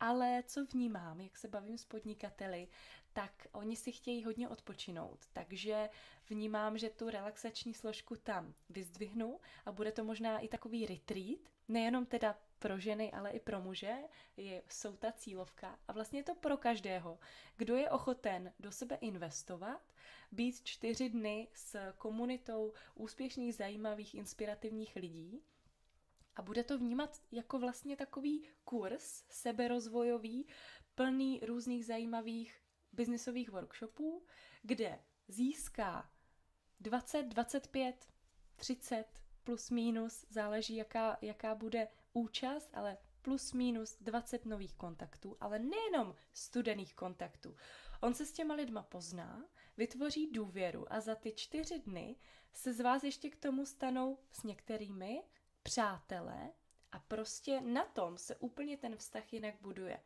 [0.00, 2.68] Ale co vnímám, jak se bavím s podnikateli,
[3.12, 5.88] tak oni si chtějí hodně odpočinout, takže
[6.28, 12.06] vnímám, že tu relaxační složku tam vyzdvihnu a bude to možná i takový retreat, nejenom
[12.06, 13.94] teda pro ženy, ale i pro muže,
[14.36, 15.78] je, jsou ta cílovka.
[15.88, 17.18] A vlastně je to pro každého,
[17.56, 19.92] kdo je ochoten do sebe investovat,
[20.32, 25.42] být čtyři dny s komunitou úspěšných, zajímavých, inspirativních lidí,
[26.36, 30.46] a bude to vnímat jako vlastně takový kurz seberozvojový,
[30.94, 32.60] plný různých zajímavých
[32.92, 34.26] biznisových workshopů,
[34.62, 34.98] kde
[35.28, 36.10] získá
[36.80, 38.08] 20, 25,
[38.56, 39.06] 30
[39.44, 46.14] plus minus, záleží jaká, jaká bude účast, ale plus minus 20 nových kontaktů, ale nejenom
[46.32, 47.56] studených kontaktů.
[48.00, 49.44] On se s těma lidma pozná,
[49.76, 52.16] vytvoří důvěru a za ty čtyři dny
[52.52, 55.22] se z vás ještě k tomu stanou s některými
[55.62, 56.52] přátelé
[56.92, 60.00] a prostě na tom se úplně ten vztah jinak buduje.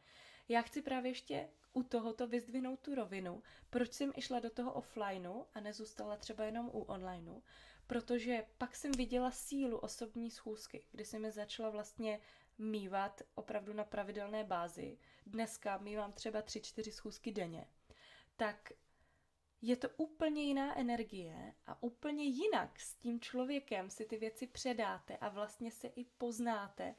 [0.49, 5.42] Já chci právě ještě u tohoto vyzdvinout tu rovinu, proč jsem išla do toho offlineu
[5.55, 7.40] a nezůstala třeba jenom u onlineu,
[7.88, 12.20] protože pak jsem viděla sílu osobní schůzky, kdy jsem je začala vlastně
[12.59, 14.98] mývat opravdu na pravidelné bázi.
[15.27, 17.66] Dneska mývám třeba 3-4 schůzky denně.
[18.37, 18.72] Tak
[19.62, 25.16] je to úplně jiná energie a úplně jinak s tím člověkem si ty věci předáte
[25.16, 26.94] a vlastně se i poznáte.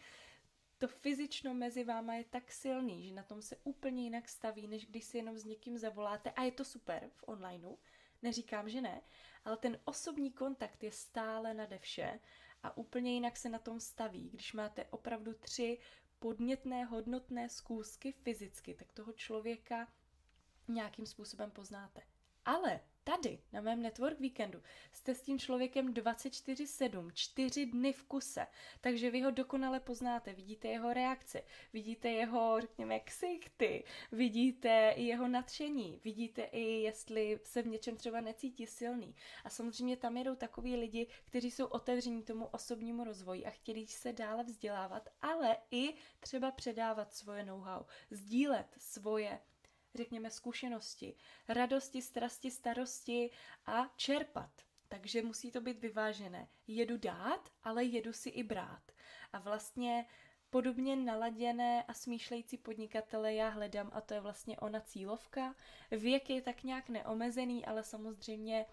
[0.77, 4.85] To fyzično mezi váma je tak silný, že na tom se úplně jinak staví, než
[4.85, 7.75] když si jenom s někým zavoláte a je to super v onlineu,
[8.21, 9.01] neříkám, že ne,
[9.45, 12.19] ale ten osobní kontakt je stále nade vše
[12.63, 14.29] a úplně jinak se na tom staví.
[14.29, 15.79] Když máte opravdu tři
[16.19, 19.87] podnětné, hodnotné zkoušky fyzicky, tak toho člověka
[20.67, 22.01] nějakým způsobem poznáte.
[22.45, 22.79] Ale
[23.09, 28.47] tady, na mém network víkendu, jste s tím člověkem 24-7, 4 dny v kuse,
[28.81, 31.43] takže vy ho dokonale poznáte, vidíte jeho reakce,
[31.73, 38.21] vidíte jeho, řekněme, ksichty, vidíte i jeho nadšení, vidíte i, jestli se v něčem třeba
[38.21, 39.15] necítí silný.
[39.43, 44.13] A samozřejmě tam jedou takový lidi, kteří jsou otevření tomu osobnímu rozvoji a chtějí se
[44.13, 49.39] dále vzdělávat, ale i třeba předávat svoje know-how, sdílet svoje
[49.95, 51.15] řekněme, zkušenosti,
[51.47, 53.31] radosti, strasti, starosti
[53.65, 54.51] a čerpat.
[54.87, 56.47] Takže musí to být vyvážené.
[56.67, 58.91] Jedu dát, ale jedu si i brát.
[59.33, 60.05] A vlastně
[60.49, 65.55] podobně naladěné a smýšlející podnikatele já hledám a to je vlastně ona cílovka.
[65.91, 68.65] Věk je tak nějak neomezený, ale samozřejmě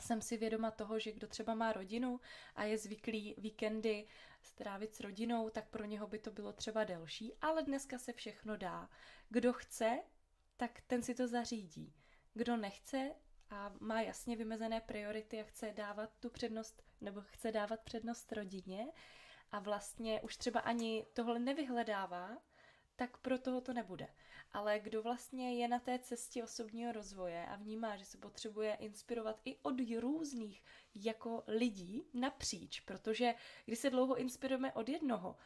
[0.00, 2.20] jsem si vědoma toho, že kdo třeba má rodinu
[2.54, 4.06] a je zvyklý víkendy
[4.42, 8.56] strávit s rodinou, tak pro něho by to bylo třeba delší, ale dneska se všechno
[8.56, 8.88] dá.
[9.28, 9.98] Kdo chce,
[10.60, 11.94] tak ten si to zařídí.
[12.34, 13.14] Kdo nechce
[13.50, 18.86] a má jasně vymezené priority a chce dávat tu přednost, nebo chce dávat přednost rodině
[19.52, 22.38] a vlastně už třeba ani tohle nevyhledává,
[22.96, 24.08] tak pro toho to nebude.
[24.52, 29.40] Ale kdo vlastně je na té cestě osobního rozvoje a vnímá, že se potřebuje inspirovat
[29.44, 35.36] i od různých jako lidí napříč, protože když se dlouho inspirujeme od jednoho,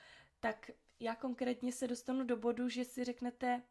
[0.41, 3.63] tak já konkrétně se dostanu do bodu, že si řeknete,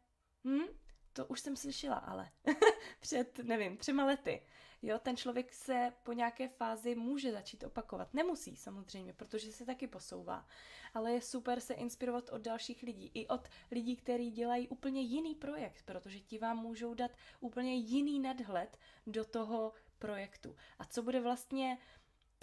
[0.44, 0.83] hm,
[1.14, 2.30] to už jsem slyšela, ale
[3.00, 4.42] před, nevím, třema lety.
[4.82, 8.14] Jo, ten člověk se po nějaké fázi může začít opakovat.
[8.14, 10.46] Nemusí samozřejmě, protože se taky posouvá.
[10.94, 13.10] Ale je super se inspirovat od dalších lidí.
[13.14, 18.20] I od lidí, kteří dělají úplně jiný projekt, protože ti vám můžou dát úplně jiný
[18.20, 20.56] nadhled do toho projektu.
[20.78, 21.78] A co bude vlastně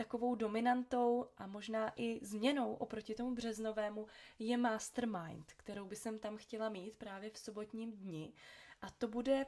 [0.03, 4.07] takovou dominantou a možná i změnou oproti tomu březnovému
[4.39, 8.33] je mastermind, kterou by jsem tam chtěla mít právě v sobotním dni.
[8.81, 9.45] A to bude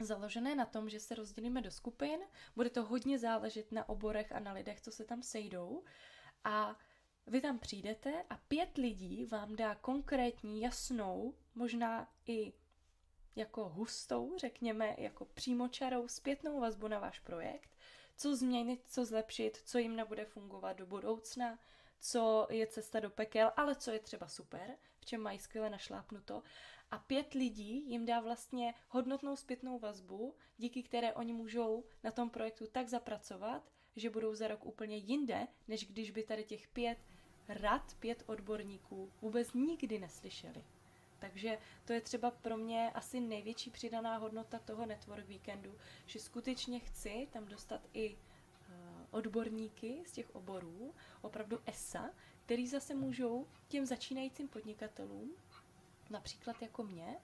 [0.00, 2.20] založené na tom, že se rozdělíme do skupin,
[2.56, 5.84] bude to hodně záležet na oborech a na lidech, co se tam sejdou.
[6.44, 6.78] A
[7.26, 12.52] vy tam přijdete a pět lidí vám dá konkrétní, jasnou, možná i
[13.36, 17.70] jako hustou, řekněme, jako přímočarou zpětnou vazbu na váš projekt,
[18.20, 21.58] co změnit, co zlepšit, co jim nebude fungovat do budoucna,
[22.00, 26.42] co je cesta do pekel, ale co je třeba super, v čem mají skvěle našlápnuto
[26.90, 32.30] a pět lidí jim dá vlastně hodnotnou zpětnou vazbu, díky které oni můžou na tom
[32.30, 36.98] projektu tak zapracovat, že budou za rok úplně jinde, než když by tady těch pět
[37.48, 40.64] rad, pět odborníků vůbec nikdy neslyšeli.
[41.20, 45.74] Takže to je třeba pro mě asi největší přidaná hodnota toho Network Weekendu,
[46.06, 48.74] že skutečně chci tam dostat i eh,
[49.10, 52.10] odborníky z těch oborů, opravdu ESA,
[52.44, 55.30] který zase můžou těm začínajícím podnikatelům
[56.10, 57.16] například jako mě,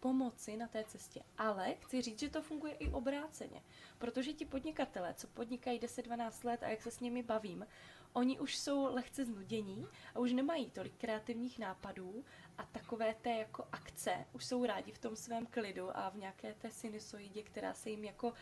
[0.00, 1.22] pomoci na té cestě.
[1.38, 3.62] Ale chci říct, že to funguje i obráceně,
[3.98, 7.66] protože ti podnikatelé, co podnikají 10-12 let a jak se s nimi bavím,
[8.12, 12.24] oni už jsou lehce znudění a už nemají tolik kreativních nápadů
[12.60, 16.54] a takové té jako akce už jsou rádi v tom svém klidu a v nějaké
[16.54, 18.32] té sinusoidě, která se jim jako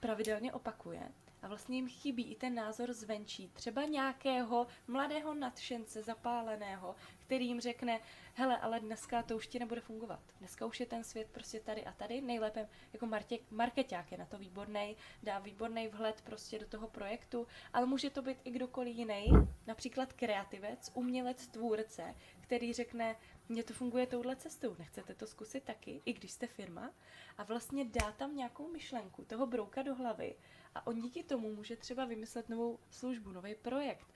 [0.00, 1.12] pravidelně opakuje.
[1.42, 7.60] A vlastně jim chybí i ten názor zvenčí, třeba nějakého mladého nadšence zapáleného, který jim
[7.60, 8.00] řekne,
[8.34, 10.20] hele, ale dneska to už ti nebude fungovat.
[10.38, 12.20] Dneska už je ten svět prostě tady a tady.
[12.20, 13.08] Nejlépe jako
[13.50, 18.22] marketák je na to výborný, dá výborný vhled prostě do toho projektu, ale může to
[18.22, 19.26] být i kdokoliv jiný,
[19.66, 23.16] například kreativec, umělec, tvůrce, který řekne,
[23.48, 26.90] mně to funguje touhle cestou, nechcete to zkusit taky, i když jste firma,
[27.38, 30.34] a vlastně dá tam nějakou myšlenku, toho brouka do hlavy
[30.74, 34.06] a on díky tomu může třeba vymyslet novou službu, nový projekt,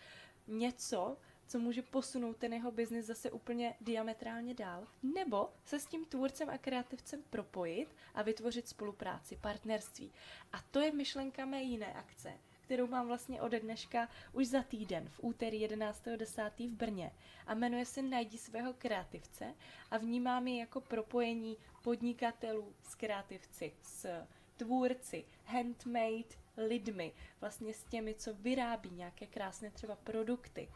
[0.47, 1.17] něco,
[1.47, 6.51] co může posunout ten jeho biznis zase úplně diametrálně dál, nebo se s tím tvůrcem
[6.51, 10.13] a kreativcem propojit a vytvořit spolupráci, partnerství.
[10.53, 12.33] A to je myšlenka mé jiné akce,
[12.73, 16.71] kterou mám vlastně ode dneška už za týden, v úterý 11.10.
[16.71, 17.13] v Brně.
[17.47, 19.55] A jmenuje se Najdi svého kreativce
[19.91, 28.15] a vnímám ji jako propojení podnikatelů s kreativci, s tvůrci, handmade lidmi, vlastně s těmi,
[28.15, 30.69] co vyrábí nějaké krásné třeba produkty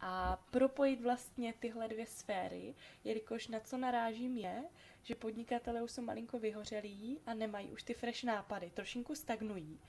[0.00, 4.64] a propojit vlastně tyhle dvě sféry, jelikož na co narážím je,
[5.02, 9.80] že podnikatelé už jsou malinko vyhořelí a nemají už ty fresh nápady, trošinku stagnují.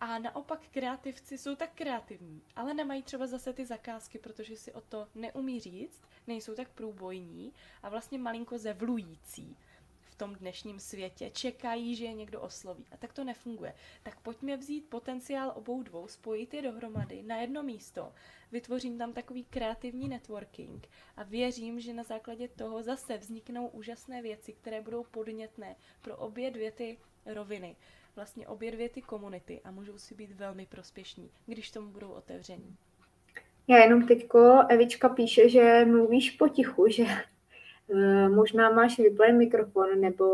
[0.00, 4.80] A naopak kreativci jsou tak kreativní, ale nemají třeba zase ty zakázky, protože si o
[4.80, 9.56] to neumí říct, nejsou tak průbojní a vlastně malinko zevlující
[10.20, 12.84] tom dnešním světě, čekají, že je někdo osloví.
[12.92, 13.74] A tak to nefunguje.
[14.02, 18.12] Tak pojďme vzít potenciál obou dvou, spojit je dohromady na jedno místo,
[18.52, 24.52] vytvořím tam takový kreativní networking a věřím, že na základě toho zase vzniknou úžasné věci,
[24.52, 27.76] které budou podnětné pro obě dvě ty roviny,
[28.16, 32.76] vlastně obě dvě ty komunity a můžou si být velmi prospěšní, když tomu budou otevření.
[33.68, 37.04] Já jenom teďko, Evička píše, že mluvíš potichu, že
[37.94, 40.26] Eh, možná máš vyplý mikrofon, nebo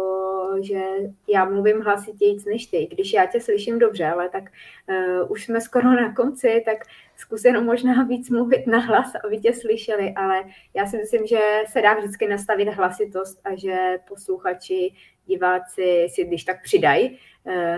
[0.61, 0.83] že
[1.29, 4.45] já mluvím hlasitějíc než ty, když já tě slyším dobře, ale tak
[4.89, 6.79] uh, už jsme skoro na konci, tak
[7.17, 11.39] zkus jenom možná víc mluvit na hlas, aby tě slyšeli, ale já si myslím, že
[11.67, 14.93] se dá vždycky nastavit hlasitost a že posluchači,
[15.27, 17.19] diváci si když tak přidají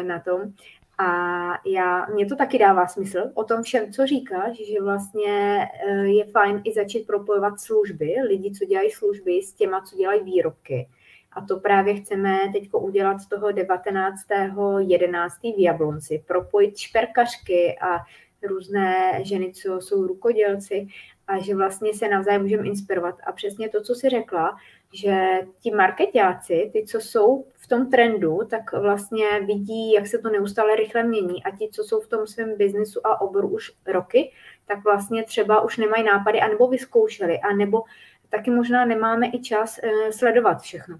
[0.03, 0.53] na tom.
[0.99, 6.07] A já, mně to taky dává smysl o tom všem, co říkáš, že vlastně eh,
[6.07, 10.89] je fajn i začít propojovat služby, lidi, co dělají služby s těma, co dělají výrobky.
[11.33, 15.57] A to právě chceme teď udělat z toho 19.11.
[15.57, 16.25] v Jablonci.
[16.27, 17.99] Propojit šperkařky a
[18.43, 20.87] různé ženy, co jsou rukodělci
[21.27, 23.14] a že vlastně se navzájem můžeme inspirovat.
[23.27, 24.57] A přesně to, co jsi řekla,
[24.93, 30.30] že ti marketáci, ty, co jsou v tom trendu, tak vlastně vidí, jak se to
[30.30, 31.45] neustále rychle mění.
[31.45, 34.32] A ti, co jsou v tom svém biznesu a oboru už roky,
[34.66, 37.82] tak vlastně třeba už nemají nápady, anebo vyzkoušeli, anebo
[38.28, 40.99] taky možná nemáme i čas eh, sledovat všechno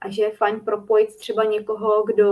[0.00, 2.30] a že je fajn propojit třeba někoho, kdo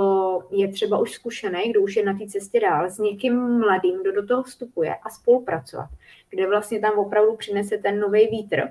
[0.50, 4.12] je třeba už zkušený, kdo už je na té cestě dál, s někým mladým, kdo
[4.12, 5.88] do toho vstupuje a spolupracovat,
[6.30, 8.62] kde vlastně tam opravdu přinese ten nový vítr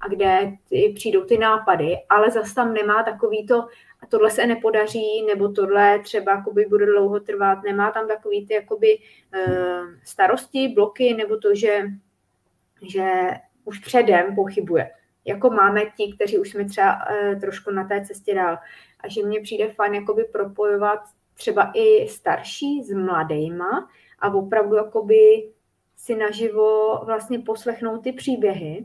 [0.00, 3.66] a kde ty, přijdou ty nápady, ale zase tam nemá takový to,
[4.02, 8.54] a tohle se nepodaří, nebo tohle třeba jakoby bude dlouho trvat, nemá tam takový ty
[8.54, 11.82] jakoby uh, starosti, bloky, nebo to, že,
[12.82, 13.30] že
[13.64, 14.90] už předem pochybuje
[15.24, 18.58] jako máme ti, kteří už jsme třeba uh, trošku na té cestě dál.
[19.00, 21.00] A že mně přijde fajn jakoby propojovat
[21.34, 25.50] třeba i starší s mladejma a opravdu jakoby
[25.96, 28.84] si naživo vlastně poslechnout ty příběhy,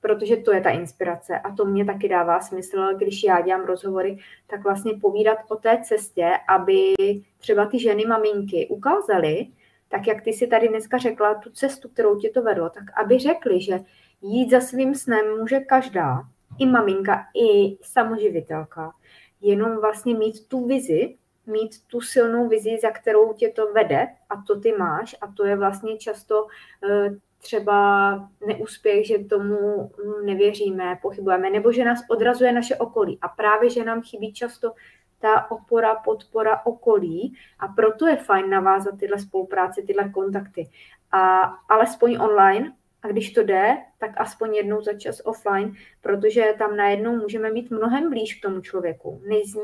[0.00, 4.18] protože to je ta inspirace a to mě taky dává smysl, když já dělám rozhovory,
[4.46, 6.94] tak vlastně povídat o té cestě, aby
[7.38, 9.46] třeba ty ženy, maminky ukázaly,
[9.88, 13.18] tak jak ty si tady dneska řekla, tu cestu, kterou tě to vedlo, tak aby
[13.18, 13.80] řekli, že
[14.22, 16.22] Jít za svým snem může každá,
[16.58, 18.92] i maminka, i samoživitelka.
[19.40, 24.42] Jenom vlastně mít tu vizi, mít tu silnou vizi, za kterou tě to vede a
[24.46, 26.46] to ty máš a to je vlastně často
[26.90, 29.90] eh, třeba neúspěch, že tomu
[30.24, 33.18] nevěříme, pochybujeme, nebo že nás odrazuje naše okolí.
[33.22, 34.72] A právě, že nám chybí často
[35.20, 40.68] ta opora, podpora okolí a proto je fajn navázat tyhle spolupráce, tyhle kontakty.
[41.12, 42.72] A alespoň online,
[43.06, 47.70] a když to jde, tak aspoň jednou za čas offline, protože tam najednou můžeme být
[47.70, 49.54] mnohem blíž k tomu člověku, než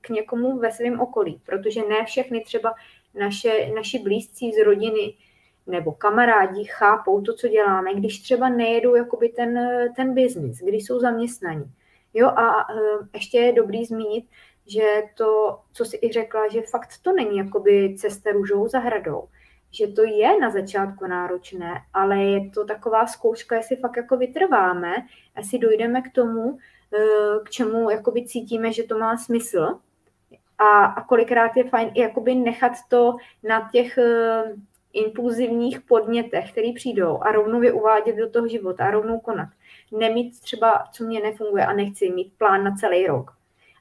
[0.00, 2.74] k někomu ve svém okolí, protože ne všechny třeba
[3.14, 5.14] naše, naši blízcí z rodiny
[5.66, 9.58] nebo kamarádi chápou to, co děláme, když třeba nejedou jakoby ten,
[9.96, 11.64] ten biznis, když jsou zaměstnaní.
[12.14, 12.74] Jo, a e,
[13.14, 14.24] ještě je dobrý zmínit,
[14.66, 19.28] že to, co si i řekla, že fakt to není jakoby cesta růžovou zahradou
[19.70, 24.94] že to je na začátku náročné, ale je to taková zkouška, jestli fakt jako vytrváme,
[25.36, 26.58] jestli dojdeme k tomu,
[26.94, 29.78] eh, k čemu jakoby cítíme, že to má smysl.
[30.58, 34.54] A, a kolikrát je fajn jakoby nechat to na těch eh,
[34.92, 39.48] impulzivních podnětech, které přijdou a rovnou je uvádět do toho života a rovnou konat.
[39.92, 43.30] Nemít třeba, co mě nefunguje a nechci mít plán na celý rok.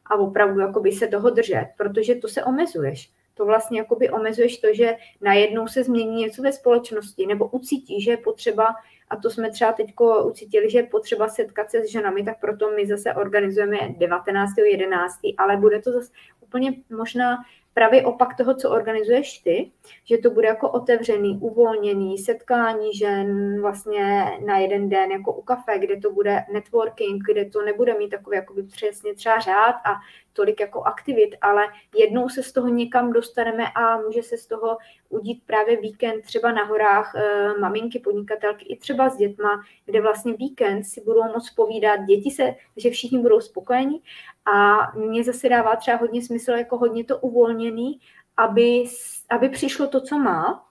[0.05, 4.67] A opravdu jakoby se toho držet, protože to se omezuješ to vlastně jakoby omezuješ to,
[4.73, 8.75] že najednou se změní něco ve společnosti nebo ucítí, že je potřeba,
[9.09, 9.93] a to jsme třeba teď
[10.25, 15.57] ucítili, že je potřeba setkat se s ženami, tak proto my zase organizujeme 19.11., ale
[15.57, 16.11] bude to zase
[16.41, 17.37] úplně možná
[17.77, 19.71] pravý opak toho, co organizuješ ty,
[20.05, 25.79] že to bude jako otevřený, uvolněný setkání žen vlastně na jeden den jako u kafe,
[25.79, 29.93] kde to bude networking, kde to nebude mít takový jakoby přesně třeba řád a
[30.37, 31.67] tolik jako aktivit, ale
[31.97, 34.77] jednou se z toho někam dostaneme a může se z toho
[35.09, 40.33] udít právě víkend třeba na horách e, maminky, podnikatelky i třeba s dětma, kde vlastně
[40.33, 44.01] víkend si budou moc povídat, děti se, že všichni budou spokojení.
[44.45, 47.99] A mně zase dává třeba hodně smysl, jako hodně to uvolněný,
[48.37, 48.83] aby,
[49.29, 50.63] aby přišlo to, co má,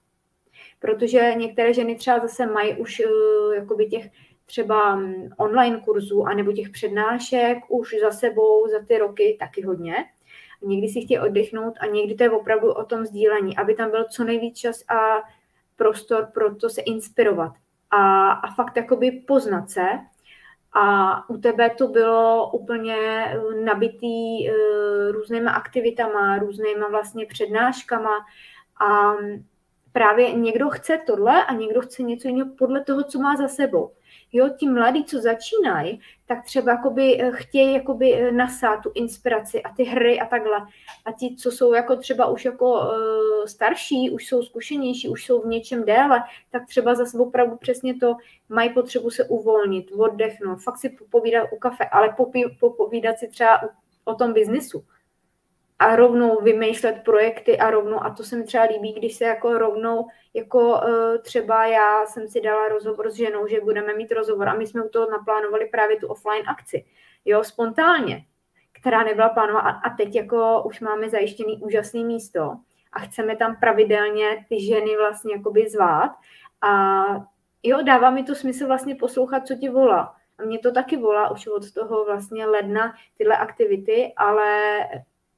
[0.78, 4.10] protože některé ženy třeba zase mají už uh, jakoby těch
[4.46, 9.94] třeba mm, online kurzů anebo těch přednášek už za sebou za ty roky taky hodně.
[10.62, 14.04] Někdy si chtějí oddechnout a někdy to je opravdu o tom sdílení, aby tam byl
[14.10, 15.22] co nejvíc čas a
[15.76, 17.52] prostor pro to se inspirovat
[17.90, 19.86] a, a fakt jakoby poznat se.
[20.72, 28.16] A u tebe to bylo úplně eh, nabitý uh, různýma aktivitama, různýma vlastně přednáškama
[28.80, 29.12] a
[29.96, 33.90] právě někdo chce tohle a někdo chce něco jiného podle toho, co má za sebou.
[34.32, 39.62] Jo, ti mladí, co začínají, tak třeba jakoby eh, chtějí jakoby eh, nasát tu inspiraci
[39.62, 40.58] a ty hry a takhle.
[41.04, 45.42] A ti, co jsou jako třeba už jako uh, starší, už jsou zkušenější, už jsou
[45.42, 48.16] v něčem déle, tak třeba zase opravdu přesně to
[48.48, 53.60] mají potřebu se uvolnit, oddechnout, fakt si popovídat u kafe, ale popí, popovídat si třeba
[54.04, 54.84] o tom biznisu
[55.78, 59.58] a rovnou vymýšlet projekty a rovnou, a to se mi třeba líbí, když se jako
[59.58, 64.48] rovnou, jako uh, třeba já jsem si dala rozhovor s ženou, že budeme mít rozhovor
[64.48, 66.84] a my jsme u toho naplánovali právě tu offline akci,
[67.24, 68.24] jo, spontánně,
[68.72, 72.56] která nebyla plánována a teď jako už máme zajištěný úžasný místo
[72.92, 76.12] a chceme tam pravidelně ty ženy vlastně jakoby zvát
[76.62, 77.04] a
[77.62, 80.14] jo, dává mi to smysl vlastně poslouchat, co ti volá.
[80.38, 84.78] A mě to taky volá už od toho vlastně ledna tyhle aktivity, ale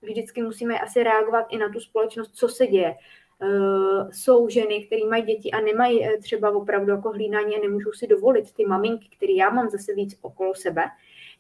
[0.03, 2.94] vždycky musíme asi reagovat i na tu společnost, co se děje.
[3.42, 7.92] Uh, jsou ženy, které mají děti a nemají eh, třeba opravdu jako hlínání a nemůžou
[7.92, 10.84] si dovolit ty maminky, které já mám zase víc okolo sebe,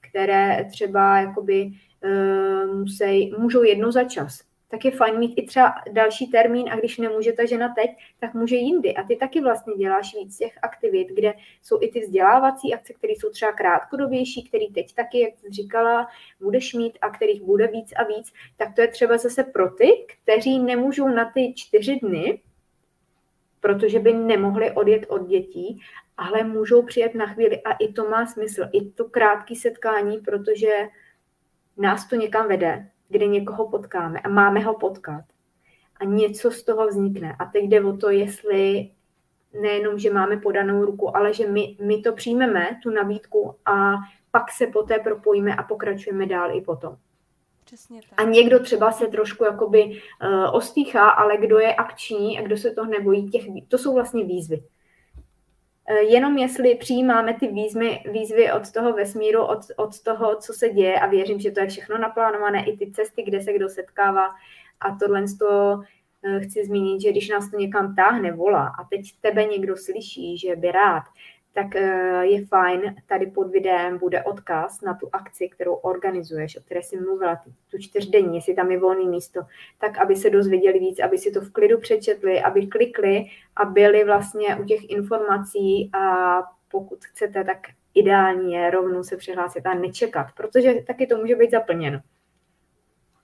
[0.00, 1.70] které třeba jakoby
[2.04, 6.76] uh, musí, můžou jednou za čas tak je fajn mít i třeba další termín a
[6.76, 7.90] když nemůže ta žena teď,
[8.20, 8.94] tak může jindy.
[8.94, 13.12] A ty taky vlastně děláš víc těch aktivit, kde jsou i ty vzdělávací akce, které
[13.12, 16.08] jsou třeba krátkodobější, které teď taky, jak jsi říkala,
[16.40, 20.06] budeš mít a kterých bude víc a víc, tak to je třeba zase pro ty,
[20.06, 22.40] kteří nemůžou na ty čtyři dny,
[23.60, 25.80] protože by nemohli odjet od dětí,
[26.16, 30.88] ale můžou přijet na chvíli a i to má smysl, i to krátké setkání, protože
[31.76, 35.24] nás to někam vede kde někoho potkáme a máme ho potkat.
[36.00, 37.36] A něco z toho vznikne.
[37.38, 38.90] A teď jde o to, jestli
[39.60, 43.94] nejenom, že máme podanou ruku, ale že my, my to přijmeme, tu nabídku, a
[44.30, 46.96] pak se poté propojíme a pokračujeme dál i potom.
[47.64, 48.20] Přesně tak.
[48.20, 52.70] A někdo třeba se trošku jakoby uh, ostýchá, ale kdo je akční a kdo se
[52.70, 54.62] toho nebojí, těch, to jsou vlastně výzvy.
[55.90, 60.68] Eh, jenom jestli přijímáme ty výzvy, výzvy od toho vesmíru, od, od toho, co se
[60.68, 64.28] děje a věřím, že to je všechno naplánované, i ty cesty, kde se kdo setkává.
[64.80, 65.80] A tohle to
[66.24, 70.38] eh, chci zmínit, že když nás to někam táhne, volá a teď tebe někdo slyší,
[70.38, 71.02] že by rád,
[71.58, 76.60] tak eh, je fajn, tady pod videem bude odkaz na tu akci, kterou organizuješ, o
[76.60, 79.40] které jsi mluvila, tu čtyřdenní, jestli tam je volné místo,
[79.78, 83.24] tak aby se dozvěděli víc, aby si to v klidu přečetli, aby klikli
[83.56, 86.36] a byli vlastně u těch informací a
[86.70, 87.58] pokud chcete, tak
[87.94, 92.00] ideální je rovnou se přihlásit a nečekat, protože taky to může být zaplněno.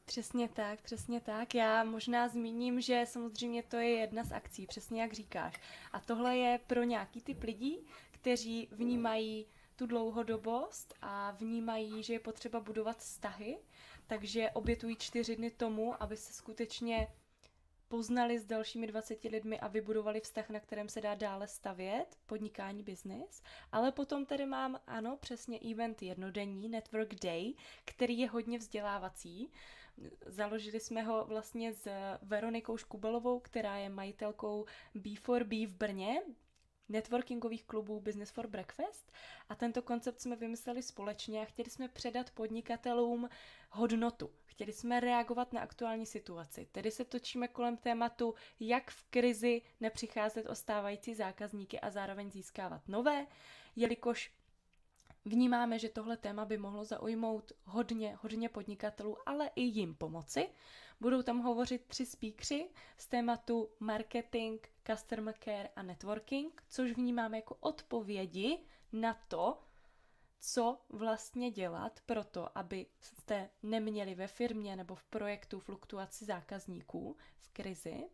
[0.07, 1.55] Přesně tak, přesně tak.
[1.55, 5.55] Já možná zmíním, že samozřejmě to je jedna z akcí, přesně jak říkáš.
[5.93, 7.87] A tohle je pro nějaký typ lidí,
[8.25, 9.47] kteří vnímají
[9.77, 13.59] tu dlouhodobost a vnímají, že je potřeba budovat vztahy,
[14.07, 17.09] takže obětují čtyři dny tomu, aby se skutečně
[17.89, 22.83] poznali s dalšími 20 lidmi a vybudovali vztah, na kterém se dá dále stavět, podnikání,
[22.83, 23.43] business.
[23.73, 27.55] Ale potom tady mám, ano, přesně event jednodenní, Network Day,
[27.85, 29.51] který je hodně vzdělávací.
[30.27, 31.89] Založili jsme ho vlastně s
[32.23, 34.65] Veronikou Škubelovou, která je majitelkou
[34.97, 36.23] B4B v Brně,
[36.89, 39.13] networkingových klubů Business for Breakfast
[39.49, 43.29] a tento koncept jsme vymysleli společně a chtěli jsme předat podnikatelům
[43.71, 44.31] hodnotu.
[44.45, 46.69] Chtěli jsme reagovat na aktuální situaci.
[46.73, 52.89] Tedy se točíme kolem tématu, jak v krizi nepřicházet o stávající zákazníky a zároveň získávat
[52.89, 53.27] nové,
[53.77, 54.33] jelikož
[55.27, 60.49] Vnímáme, že tohle téma by mohlo zaujmout hodně, hodně podnikatelů, ale i jim pomoci.
[61.01, 67.57] Budou tam hovořit tři speakři z tématu marketing, customer care a networking, což vnímáme jako
[67.61, 68.59] odpovědi
[68.93, 69.59] na to,
[70.41, 77.17] co vlastně dělat pro to, aby jste neměli ve firmě nebo v projektu fluktuaci zákazníků
[77.39, 78.09] v krizi.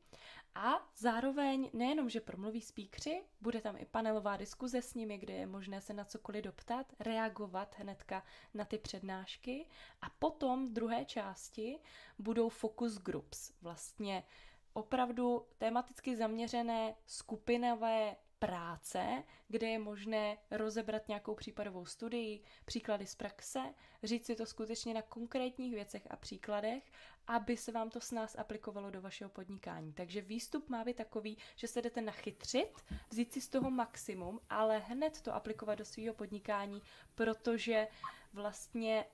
[0.54, 5.46] A zároveň nejenom, že promluví speakři, bude tam i panelová diskuze s nimi, kde je
[5.46, 8.22] možné se na cokoliv doptat, reagovat hnedka
[8.54, 9.66] na ty přednášky.
[10.02, 11.78] A potom v druhé části
[12.18, 14.24] budou focus groups, vlastně
[14.72, 23.61] opravdu tematicky zaměřené skupinové práce, kde je možné rozebrat nějakou případovou studii, příklady z praxe,
[24.03, 26.82] říct si to skutečně na konkrétních věcech a příkladech,
[27.26, 29.93] aby se vám to s nás aplikovalo do vašeho podnikání.
[29.93, 34.78] Takže výstup má být takový, že se jdete nachytřit, vzít si z toho maximum, ale
[34.78, 36.82] hned to aplikovat do svého podnikání,
[37.14, 37.88] protože
[38.32, 39.05] vlastně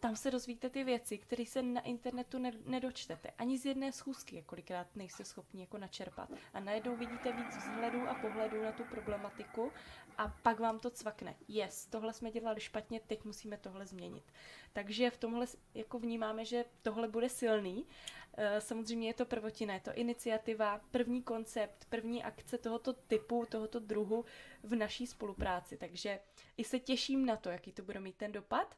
[0.00, 3.30] tam se dozvíte ty věci, které se na internetu ne- nedočtete.
[3.38, 6.30] Ani z jedné schůzky, kolikrát nejste schopni jako načerpat.
[6.54, 9.72] A najednou vidíte víc vzhledů a pohledů na tu problematiku
[10.18, 11.36] a pak vám to cvakne.
[11.48, 14.24] Yes, tohle jsme dělali špatně, teď musíme tohle změnit.
[14.72, 17.86] Takže v tomhle jako vnímáme, že tohle bude silný.
[18.36, 23.78] Eh, samozřejmě je to prvotina, je to iniciativa, první koncept, první akce tohoto typu, tohoto
[23.78, 24.24] druhu
[24.62, 25.76] v naší spolupráci.
[25.76, 26.20] Takže
[26.56, 28.76] i se těším na to, jaký to bude mít ten dopad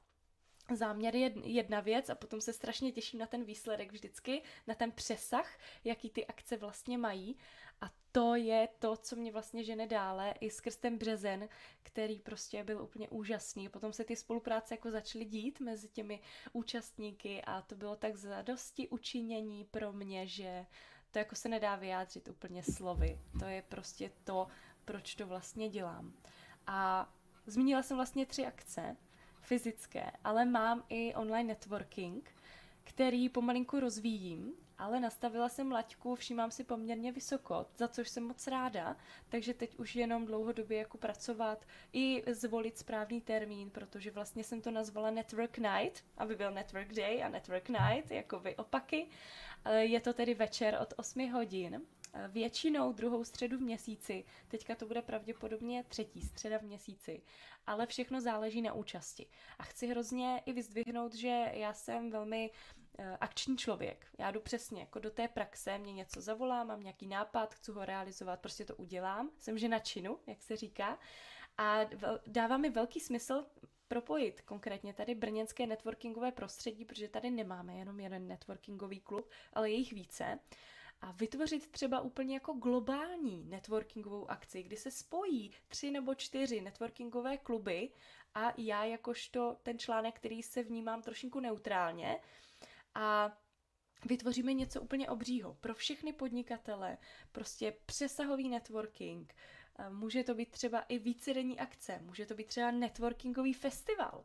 [0.74, 4.92] záměr je jedna věc a potom se strašně těším na ten výsledek vždycky, na ten
[4.92, 7.36] přesah, jaký ty akce vlastně mají
[7.80, 11.48] a to je to, co mě vlastně žene dále i skrz ten březen,
[11.82, 13.68] který prostě byl úplně úžasný.
[13.68, 16.20] Potom se ty spolupráce jako začaly dít mezi těmi
[16.52, 20.66] účastníky a to bylo tak zadosti učinění pro mě, že
[21.10, 23.18] to jako se nedá vyjádřit úplně slovy.
[23.38, 24.48] To je prostě to,
[24.84, 26.12] proč to vlastně dělám.
[26.66, 27.12] A
[27.46, 28.96] zmínila jsem vlastně tři akce,
[29.42, 32.30] fyzické, ale mám i online networking,
[32.84, 38.46] který pomalinku rozvíjím ale nastavila jsem laťku, všímám si poměrně vysoko, za což jsem moc
[38.46, 38.96] ráda,
[39.28, 44.70] takže teď už jenom dlouhodobě jako pracovat i zvolit správný termín, protože vlastně jsem to
[44.70, 49.06] nazvala Network Night, aby byl Network Day a Network Night, jako vy opaky.
[49.78, 51.82] Je to tedy večer od 8 hodin
[52.28, 57.22] většinou druhou středu v měsíci, teďka to bude pravděpodobně třetí středa v měsíci,
[57.66, 59.26] ale všechno záleží na účasti.
[59.58, 62.50] A chci hrozně i vyzdvihnout, že já jsem velmi
[62.98, 64.06] eh, akční člověk.
[64.18, 67.84] Já jdu přesně jako do té praxe, mě něco zavolá, mám nějaký nápad, chci ho
[67.84, 69.30] realizovat, prostě to udělám.
[69.38, 70.98] Jsem žena činu, jak se říká.
[71.58, 71.80] A
[72.26, 73.44] dává mi velký smysl
[73.88, 79.76] propojit konkrétně tady brněnské networkingové prostředí, protože tady nemáme jenom jeden networkingový klub, ale je
[79.76, 80.38] jich více
[81.02, 87.36] a vytvořit třeba úplně jako globální networkingovou akci, kdy se spojí tři nebo čtyři networkingové
[87.36, 87.90] kluby
[88.34, 92.20] a já jakožto ten článek, který se vnímám trošinku neutrálně
[92.94, 93.38] a
[94.04, 96.98] vytvoříme něco úplně obřího pro všechny podnikatele,
[97.32, 99.34] prostě přesahový networking,
[99.88, 104.24] může to být třeba i vícedenní akce, může to být třeba networkingový festival,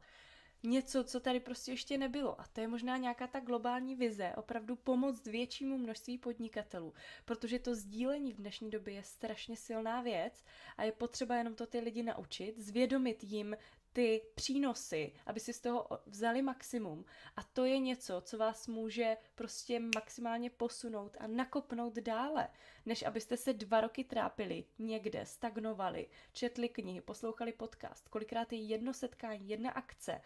[0.63, 2.41] něco, co tady prostě ještě nebylo.
[2.41, 6.93] A to je možná nějaká ta globální vize, opravdu pomoct většímu množství podnikatelů,
[7.25, 10.43] protože to sdílení v dnešní době je strašně silná věc
[10.77, 13.57] a je potřeba jenom to ty lidi naučit, zvědomit jim
[13.93, 17.05] ty přínosy, aby si z toho vzali maximum.
[17.35, 22.49] A to je něco, co vás může prostě maximálně posunout a nakopnout dále,
[22.85, 28.09] než abyste se dva roky trápili někde, stagnovali, četli knihy, poslouchali podcast.
[28.09, 30.21] Kolikrát je jedno setkání, jedna akce,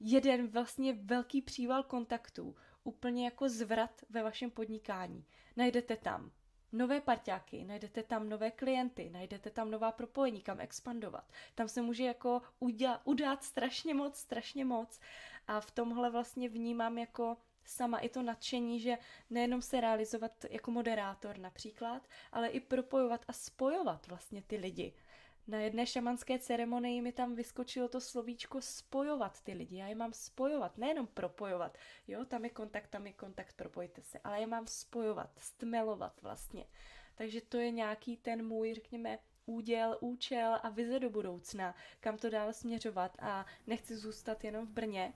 [0.00, 5.24] jeden vlastně velký příval kontaktů, úplně jako zvrat ve vašem podnikání.
[5.56, 6.30] Najdete tam
[6.72, 11.24] nové parťáky, najdete tam nové klienty, najdete tam nová propojení, kam expandovat.
[11.54, 15.00] Tam se může jako udělat, udát strašně moc, strašně moc
[15.46, 18.98] a v tomhle vlastně vnímám jako sama i to nadšení, že
[19.30, 24.92] nejenom se realizovat jako moderátor například, ale i propojovat a spojovat vlastně ty lidi
[25.48, 29.76] na jedné šamanské ceremonii mi tam vyskočilo to slovíčko spojovat ty lidi.
[29.76, 31.78] Já je mám spojovat, nejenom propojovat.
[32.08, 34.18] Jo, tam je kontakt, tam je kontakt, propojte se.
[34.24, 36.64] Ale je mám spojovat, stmelovat vlastně.
[37.14, 42.30] Takže to je nějaký ten můj, řekněme, úděl, účel a vize do budoucna, kam to
[42.30, 45.12] dál směřovat a nechci zůstat jenom v Brně,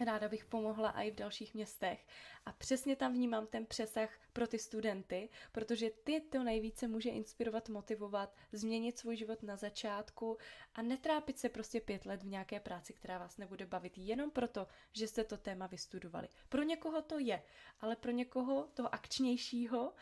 [0.00, 2.06] Ráda bych pomohla i v dalších městech.
[2.46, 7.68] A přesně tam vnímám ten přesah pro ty studenty, protože ty to nejvíce může inspirovat,
[7.68, 10.38] motivovat, změnit svůj život na začátku
[10.74, 14.66] a netrápit se prostě pět let v nějaké práci, která vás nebude bavit jenom proto,
[14.92, 16.28] že jste to téma vystudovali.
[16.48, 17.42] Pro někoho to je,
[17.80, 19.92] ale pro někoho toho akčnějšího,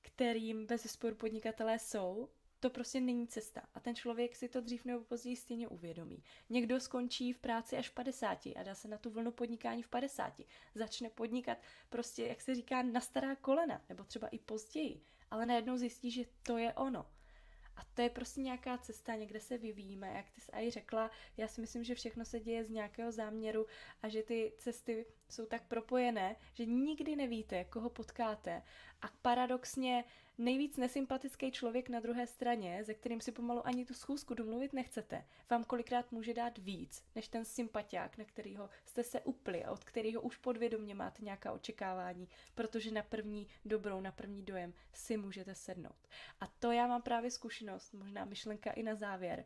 [0.00, 2.28] kterým bez sporu podnikatelé jsou,
[2.60, 3.62] to prostě není cesta.
[3.74, 6.24] A ten člověk si to dřív nebo později stejně uvědomí.
[6.50, 9.88] Někdo skončí v práci až v 50 a dá se na tu vlnu podnikání v
[9.88, 10.40] 50.
[10.74, 11.58] Začne podnikat
[11.88, 15.00] prostě, jak se říká, na stará kolena, nebo třeba i později.
[15.30, 17.06] Ale najednou zjistí, že to je ono.
[17.76, 20.12] A to je prostě nějaká cesta, někde se vyvíjíme.
[20.16, 23.66] Jak ty jsi aj řekla, já si myslím, že všechno se děje z nějakého záměru
[24.02, 28.62] a že ty cesty jsou tak propojené, že nikdy nevíte, koho potkáte.
[29.02, 30.04] A paradoxně
[30.40, 35.24] nejvíc nesympatický člověk na druhé straně, ze kterým si pomalu ani tu schůzku domluvit nechcete,
[35.50, 39.84] vám kolikrát může dát víc, než ten sympatiák, na kterého jste se upli a od
[39.84, 45.54] kterého už podvědomě máte nějaká očekávání, protože na první dobrou, na první dojem si můžete
[45.54, 46.08] sednout.
[46.40, 49.44] A to já mám právě zkušenost, možná myšlenka i na závěr.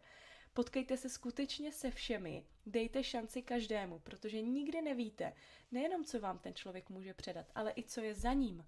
[0.53, 5.33] Potkejte se skutečně se všemi, dejte šanci každému, protože nikdy nevíte,
[5.73, 8.67] nejenom co vám ten člověk může předat, ale i co je za ním.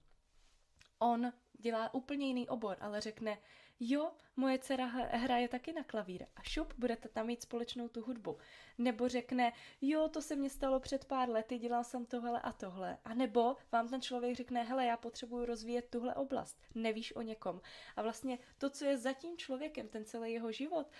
[0.98, 3.38] On dělá úplně jiný obor, ale řekne,
[3.80, 8.38] jo, moje dcera hraje taky na klavír a šup, budete tam mít společnou tu hudbu.
[8.78, 12.98] Nebo řekne, jo, to se mně stalo před pár lety, dělal jsem tohle a tohle.
[13.04, 17.60] A nebo vám ten člověk řekne, hele, já potřebuji rozvíjet tuhle oblast, nevíš o někom.
[17.96, 20.90] A vlastně to, co je za tím člověkem, ten celý jeho život,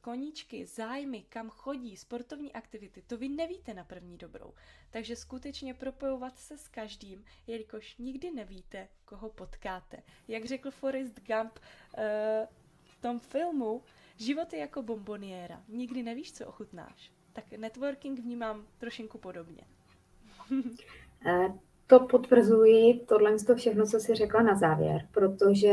[0.00, 4.54] koníčky, zájmy, kam chodí, sportovní aktivity, to vy nevíte na první dobrou.
[4.90, 10.02] Takže skutečně propojovat se s každým, jelikož nikdy nevíte, koho potkáte.
[10.28, 11.58] Jak řekl Forrest Gump,
[11.98, 12.46] uh,
[13.04, 13.82] tom filmu
[14.16, 15.60] život je jako bomboniéra.
[15.68, 17.12] Nikdy nevíš, co ochutnáš.
[17.32, 19.62] Tak networking vnímám trošinku podobně.
[21.26, 21.52] Eh,
[21.86, 25.72] to potvrzuji, tohle to všechno, co jsi řekla na závěr, protože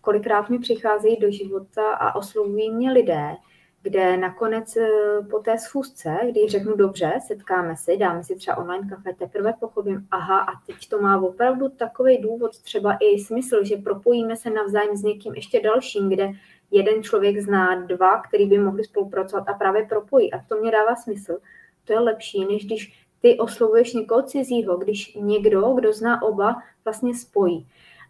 [0.00, 3.36] kolikrát mi přicházejí do života a oslovují mě lidé,
[3.88, 4.88] kde nakonec eh,
[5.30, 10.06] po té schůzce, kdy řeknu dobře, setkáme se, dáme si třeba online kafe, teprve pochopím,
[10.10, 14.96] aha, a teď to má opravdu takový důvod, třeba i smysl, že propojíme se navzájem
[14.96, 16.32] s někým ještě dalším, kde
[16.70, 20.32] jeden člověk zná dva, který by mohli spolupracovat a právě propojí.
[20.32, 21.38] A to mě dává smysl.
[21.84, 27.14] To je lepší, než když ty oslovuješ někoho cizího, když někdo, kdo zná oba, vlastně
[27.14, 27.66] spojí.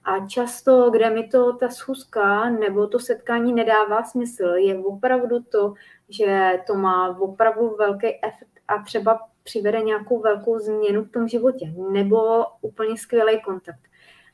[0.08, 5.74] A často, kde mi to ta schůzka nebo to setkání nedává smysl, je opravdu to,
[6.08, 11.74] že to má opravdu velký efekt a třeba přivede nějakou velkou změnu v tom životě
[11.92, 13.80] nebo úplně skvělý kontakt.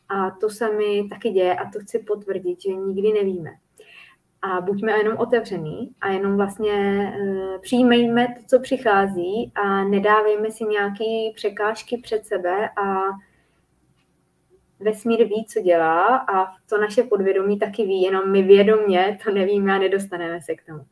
[0.09, 3.51] A to se mi taky děje a to chci potvrdit, že nikdy nevíme.
[4.43, 6.73] A buďme jenom otevřený a jenom vlastně
[7.21, 13.05] uh, přijmejme to, co přichází a nedávejme si nějaké překážky před sebe a
[14.85, 19.75] vesmír ví, co dělá a to naše podvědomí taky ví, jenom my vědomě to nevíme
[19.75, 20.85] a nedostaneme se k tomu.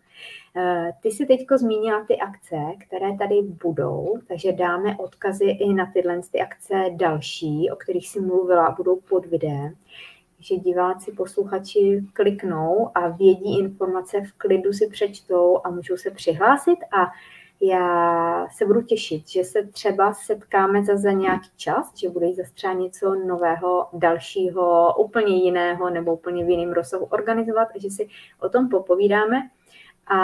[0.57, 5.90] Eh, ty jsi teď zmínila ty akce, které tady budou, takže dáme odkazy i na
[5.93, 9.74] tyhle ty akce další, o kterých jsi mluvila budou pod videem.
[10.38, 16.78] Že diváci, posluchači kliknou a vědí informace v klidu si přečtou a můžou se přihlásit
[16.93, 17.07] a
[17.62, 22.52] já se budu těšit, že se třeba setkáme za, za nějaký čas, že bude zase
[22.54, 28.08] třeba něco nového, dalšího, úplně jiného nebo úplně v jiném rozsahu organizovat a že si
[28.40, 29.36] o tom popovídáme.
[30.06, 30.20] A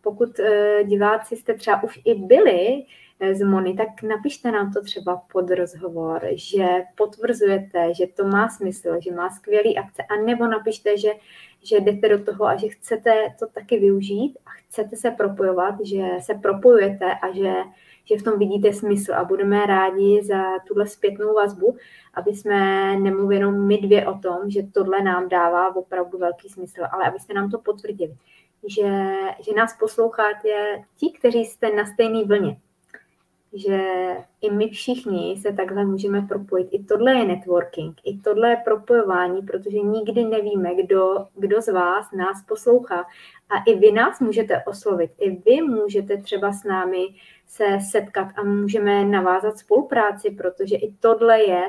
[0.00, 2.84] pokud eh, diváci jste třeba už i byli
[3.32, 8.96] z Mony, tak napište nám to třeba pod rozhovor, že potvrzujete, že to má smysl,
[9.00, 11.12] že má skvělý akce, a nebo napište, že,
[11.62, 16.02] že jdete do toho a že chcete to taky využít a chcete se propojovat, že
[16.20, 17.54] se propojujete a že,
[18.04, 21.76] že v tom vidíte smysl a budeme rádi za tuhle zpětnou vazbu,
[22.14, 22.58] aby jsme
[22.96, 27.34] nemluvili jenom my dvě o tom, že tohle nám dává opravdu velký smysl, ale abyste
[27.34, 28.16] nám to potvrdili
[28.66, 30.48] že, že nás posloucháte
[30.96, 32.56] ti, kteří jste na stejné vlně.
[33.54, 33.80] Že
[34.40, 36.68] i my všichni se takhle můžeme propojit.
[36.70, 42.12] I tohle je networking, i tohle je propojování, protože nikdy nevíme, kdo, kdo z vás
[42.12, 43.04] nás poslouchá.
[43.50, 45.10] A i vy nás můžete oslovit.
[45.18, 47.06] I vy můžete třeba s námi
[47.46, 51.62] se setkat a můžeme navázat spolupráci, protože i tohle je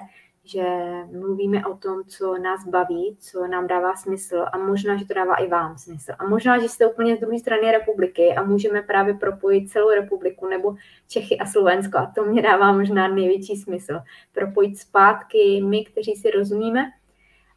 [0.45, 0.63] že
[1.11, 5.35] mluvíme o tom, co nás baví, co nám dává smysl a možná, že to dává
[5.35, 6.11] i vám smysl.
[6.19, 10.47] A možná, že jste úplně z druhé strany republiky a můžeme právě propojit celou republiku
[10.47, 10.75] nebo
[11.07, 13.99] Čechy a Slovensko a to mě dává možná největší smysl.
[14.33, 16.91] Propojit zpátky my, kteří si rozumíme,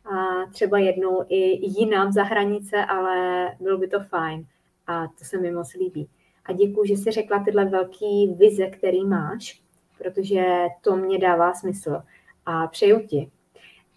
[0.05, 4.47] a třeba jednou i jinam za hranice, ale bylo by to fajn
[4.87, 6.09] a to se mi moc líbí.
[6.45, 9.63] A děkuji, že jsi řekla tyhle velký vize, který máš,
[9.99, 10.45] protože
[10.81, 12.03] to mě dává smysl
[12.49, 13.31] a přeju ti,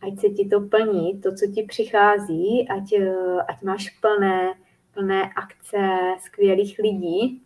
[0.02, 4.54] ať se ti to plní, to, co ti přichází, ať, eh, ať máš plné,
[4.94, 5.78] plné akce
[6.20, 7.44] skvělých lidí,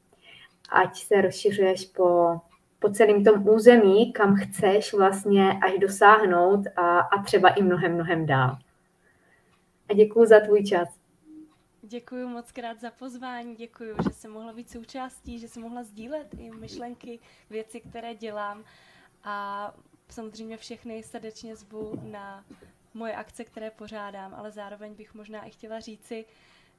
[0.70, 2.40] ať se rozšiřuješ po,
[2.80, 8.26] po celém tom území, kam chceš vlastně až dosáhnout a, a třeba i mnohem, mnohem
[8.26, 8.58] dál.
[9.90, 10.88] A děkuji za tvůj čas.
[11.82, 16.28] Děkuji moc krát za pozvání, děkuji, že jsem mohla být součástí, že jsem mohla sdílet
[16.40, 18.64] i myšlenky, věci, které dělám.
[19.24, 19.74] A
[20.10, 22.46] samozřejmě všechny srdečně zvu na
[22.94, 26.26] moje akce, které pořádám, ale zároveň bych možná i chtěla říci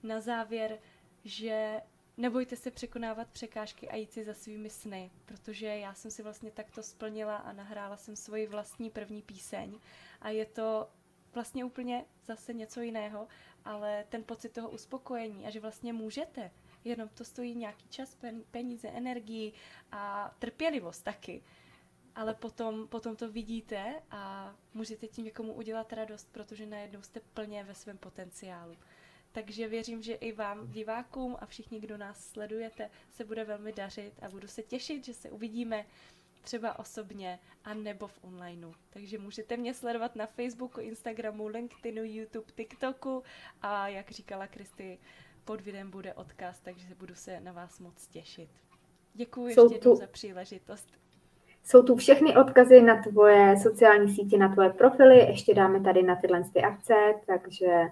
[0.03, 0.79] na závěr,
[1.25, 1.81] že
[2.17, 6.51] nebojte se překonávat překážky a jít si za svými sny, protože já jsem si vlastně
[6.51, 9.79] takto splnila a nahrála jsem svoji vlastní první píseň
[10.21, 10.89] a je to
[11.35, 13.29] vlastně úplně zase něco jiného,
[13.65, 16.51] ale ten pocit toho uspokojení a že vlastně můžete,
[16.85, 18.17] jenom to stojí nějaký čas,
[18.51, 19.53] peníze, energii
[19.93, 21.43] a trpělivost taky
[22.17, 27.65] ale potom, potom to vidíte a můžete tím někomu udělat radost, protože najednou jste plně
[27.65, 28.77] ve svém potenciálu.
[29.33, 34.13] Takže věřím, že i vám, divákům a všichni, kdo nás sledujete, se bude velmi dařit
[34.23, 35.87] a budu se těšit, že se uvidíme
[36.43, 38.73] třeba osobně a nebo v onlineu.
[38.91, 43.23] Takže můžete mě sledovat na Facebooku, Instagramu, LinkedInu, YouTube, TikToku
[43.63, 44.99] a jak říkala Kristy,
[45.45, 48.51] pod videem bude odkaz, takže budu se na vás moc těšit.
[49.15, 51.06] Děkuji ještě jednou za příležitost.
[51.67, 56.17] Jsou tu všechny odkazy na tvoje sociální sítě, na tvoje profily, ještě dáme tady na
[56.17, 56.95] tyhle ty akce,
[57.27, 57.89] takže,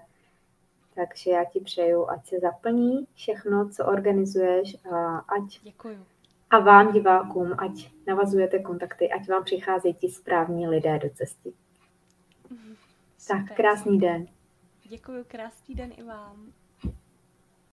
[0.95, 5.61] takže já ti přeju, ať se zaplní všechno, co organizuješ a ať...
[5.63, 6.05] Děkuju.
[6.49, 11.53] A vám, divákům, ať navazujete kontakty, ať vám přicházejí ti správní lidé do cesty.
[13.17, 13.45] Super.
[13.47, 14.27] Tak, krásný den.
[14.83, 16.53] Děkuji, krásný den i vám.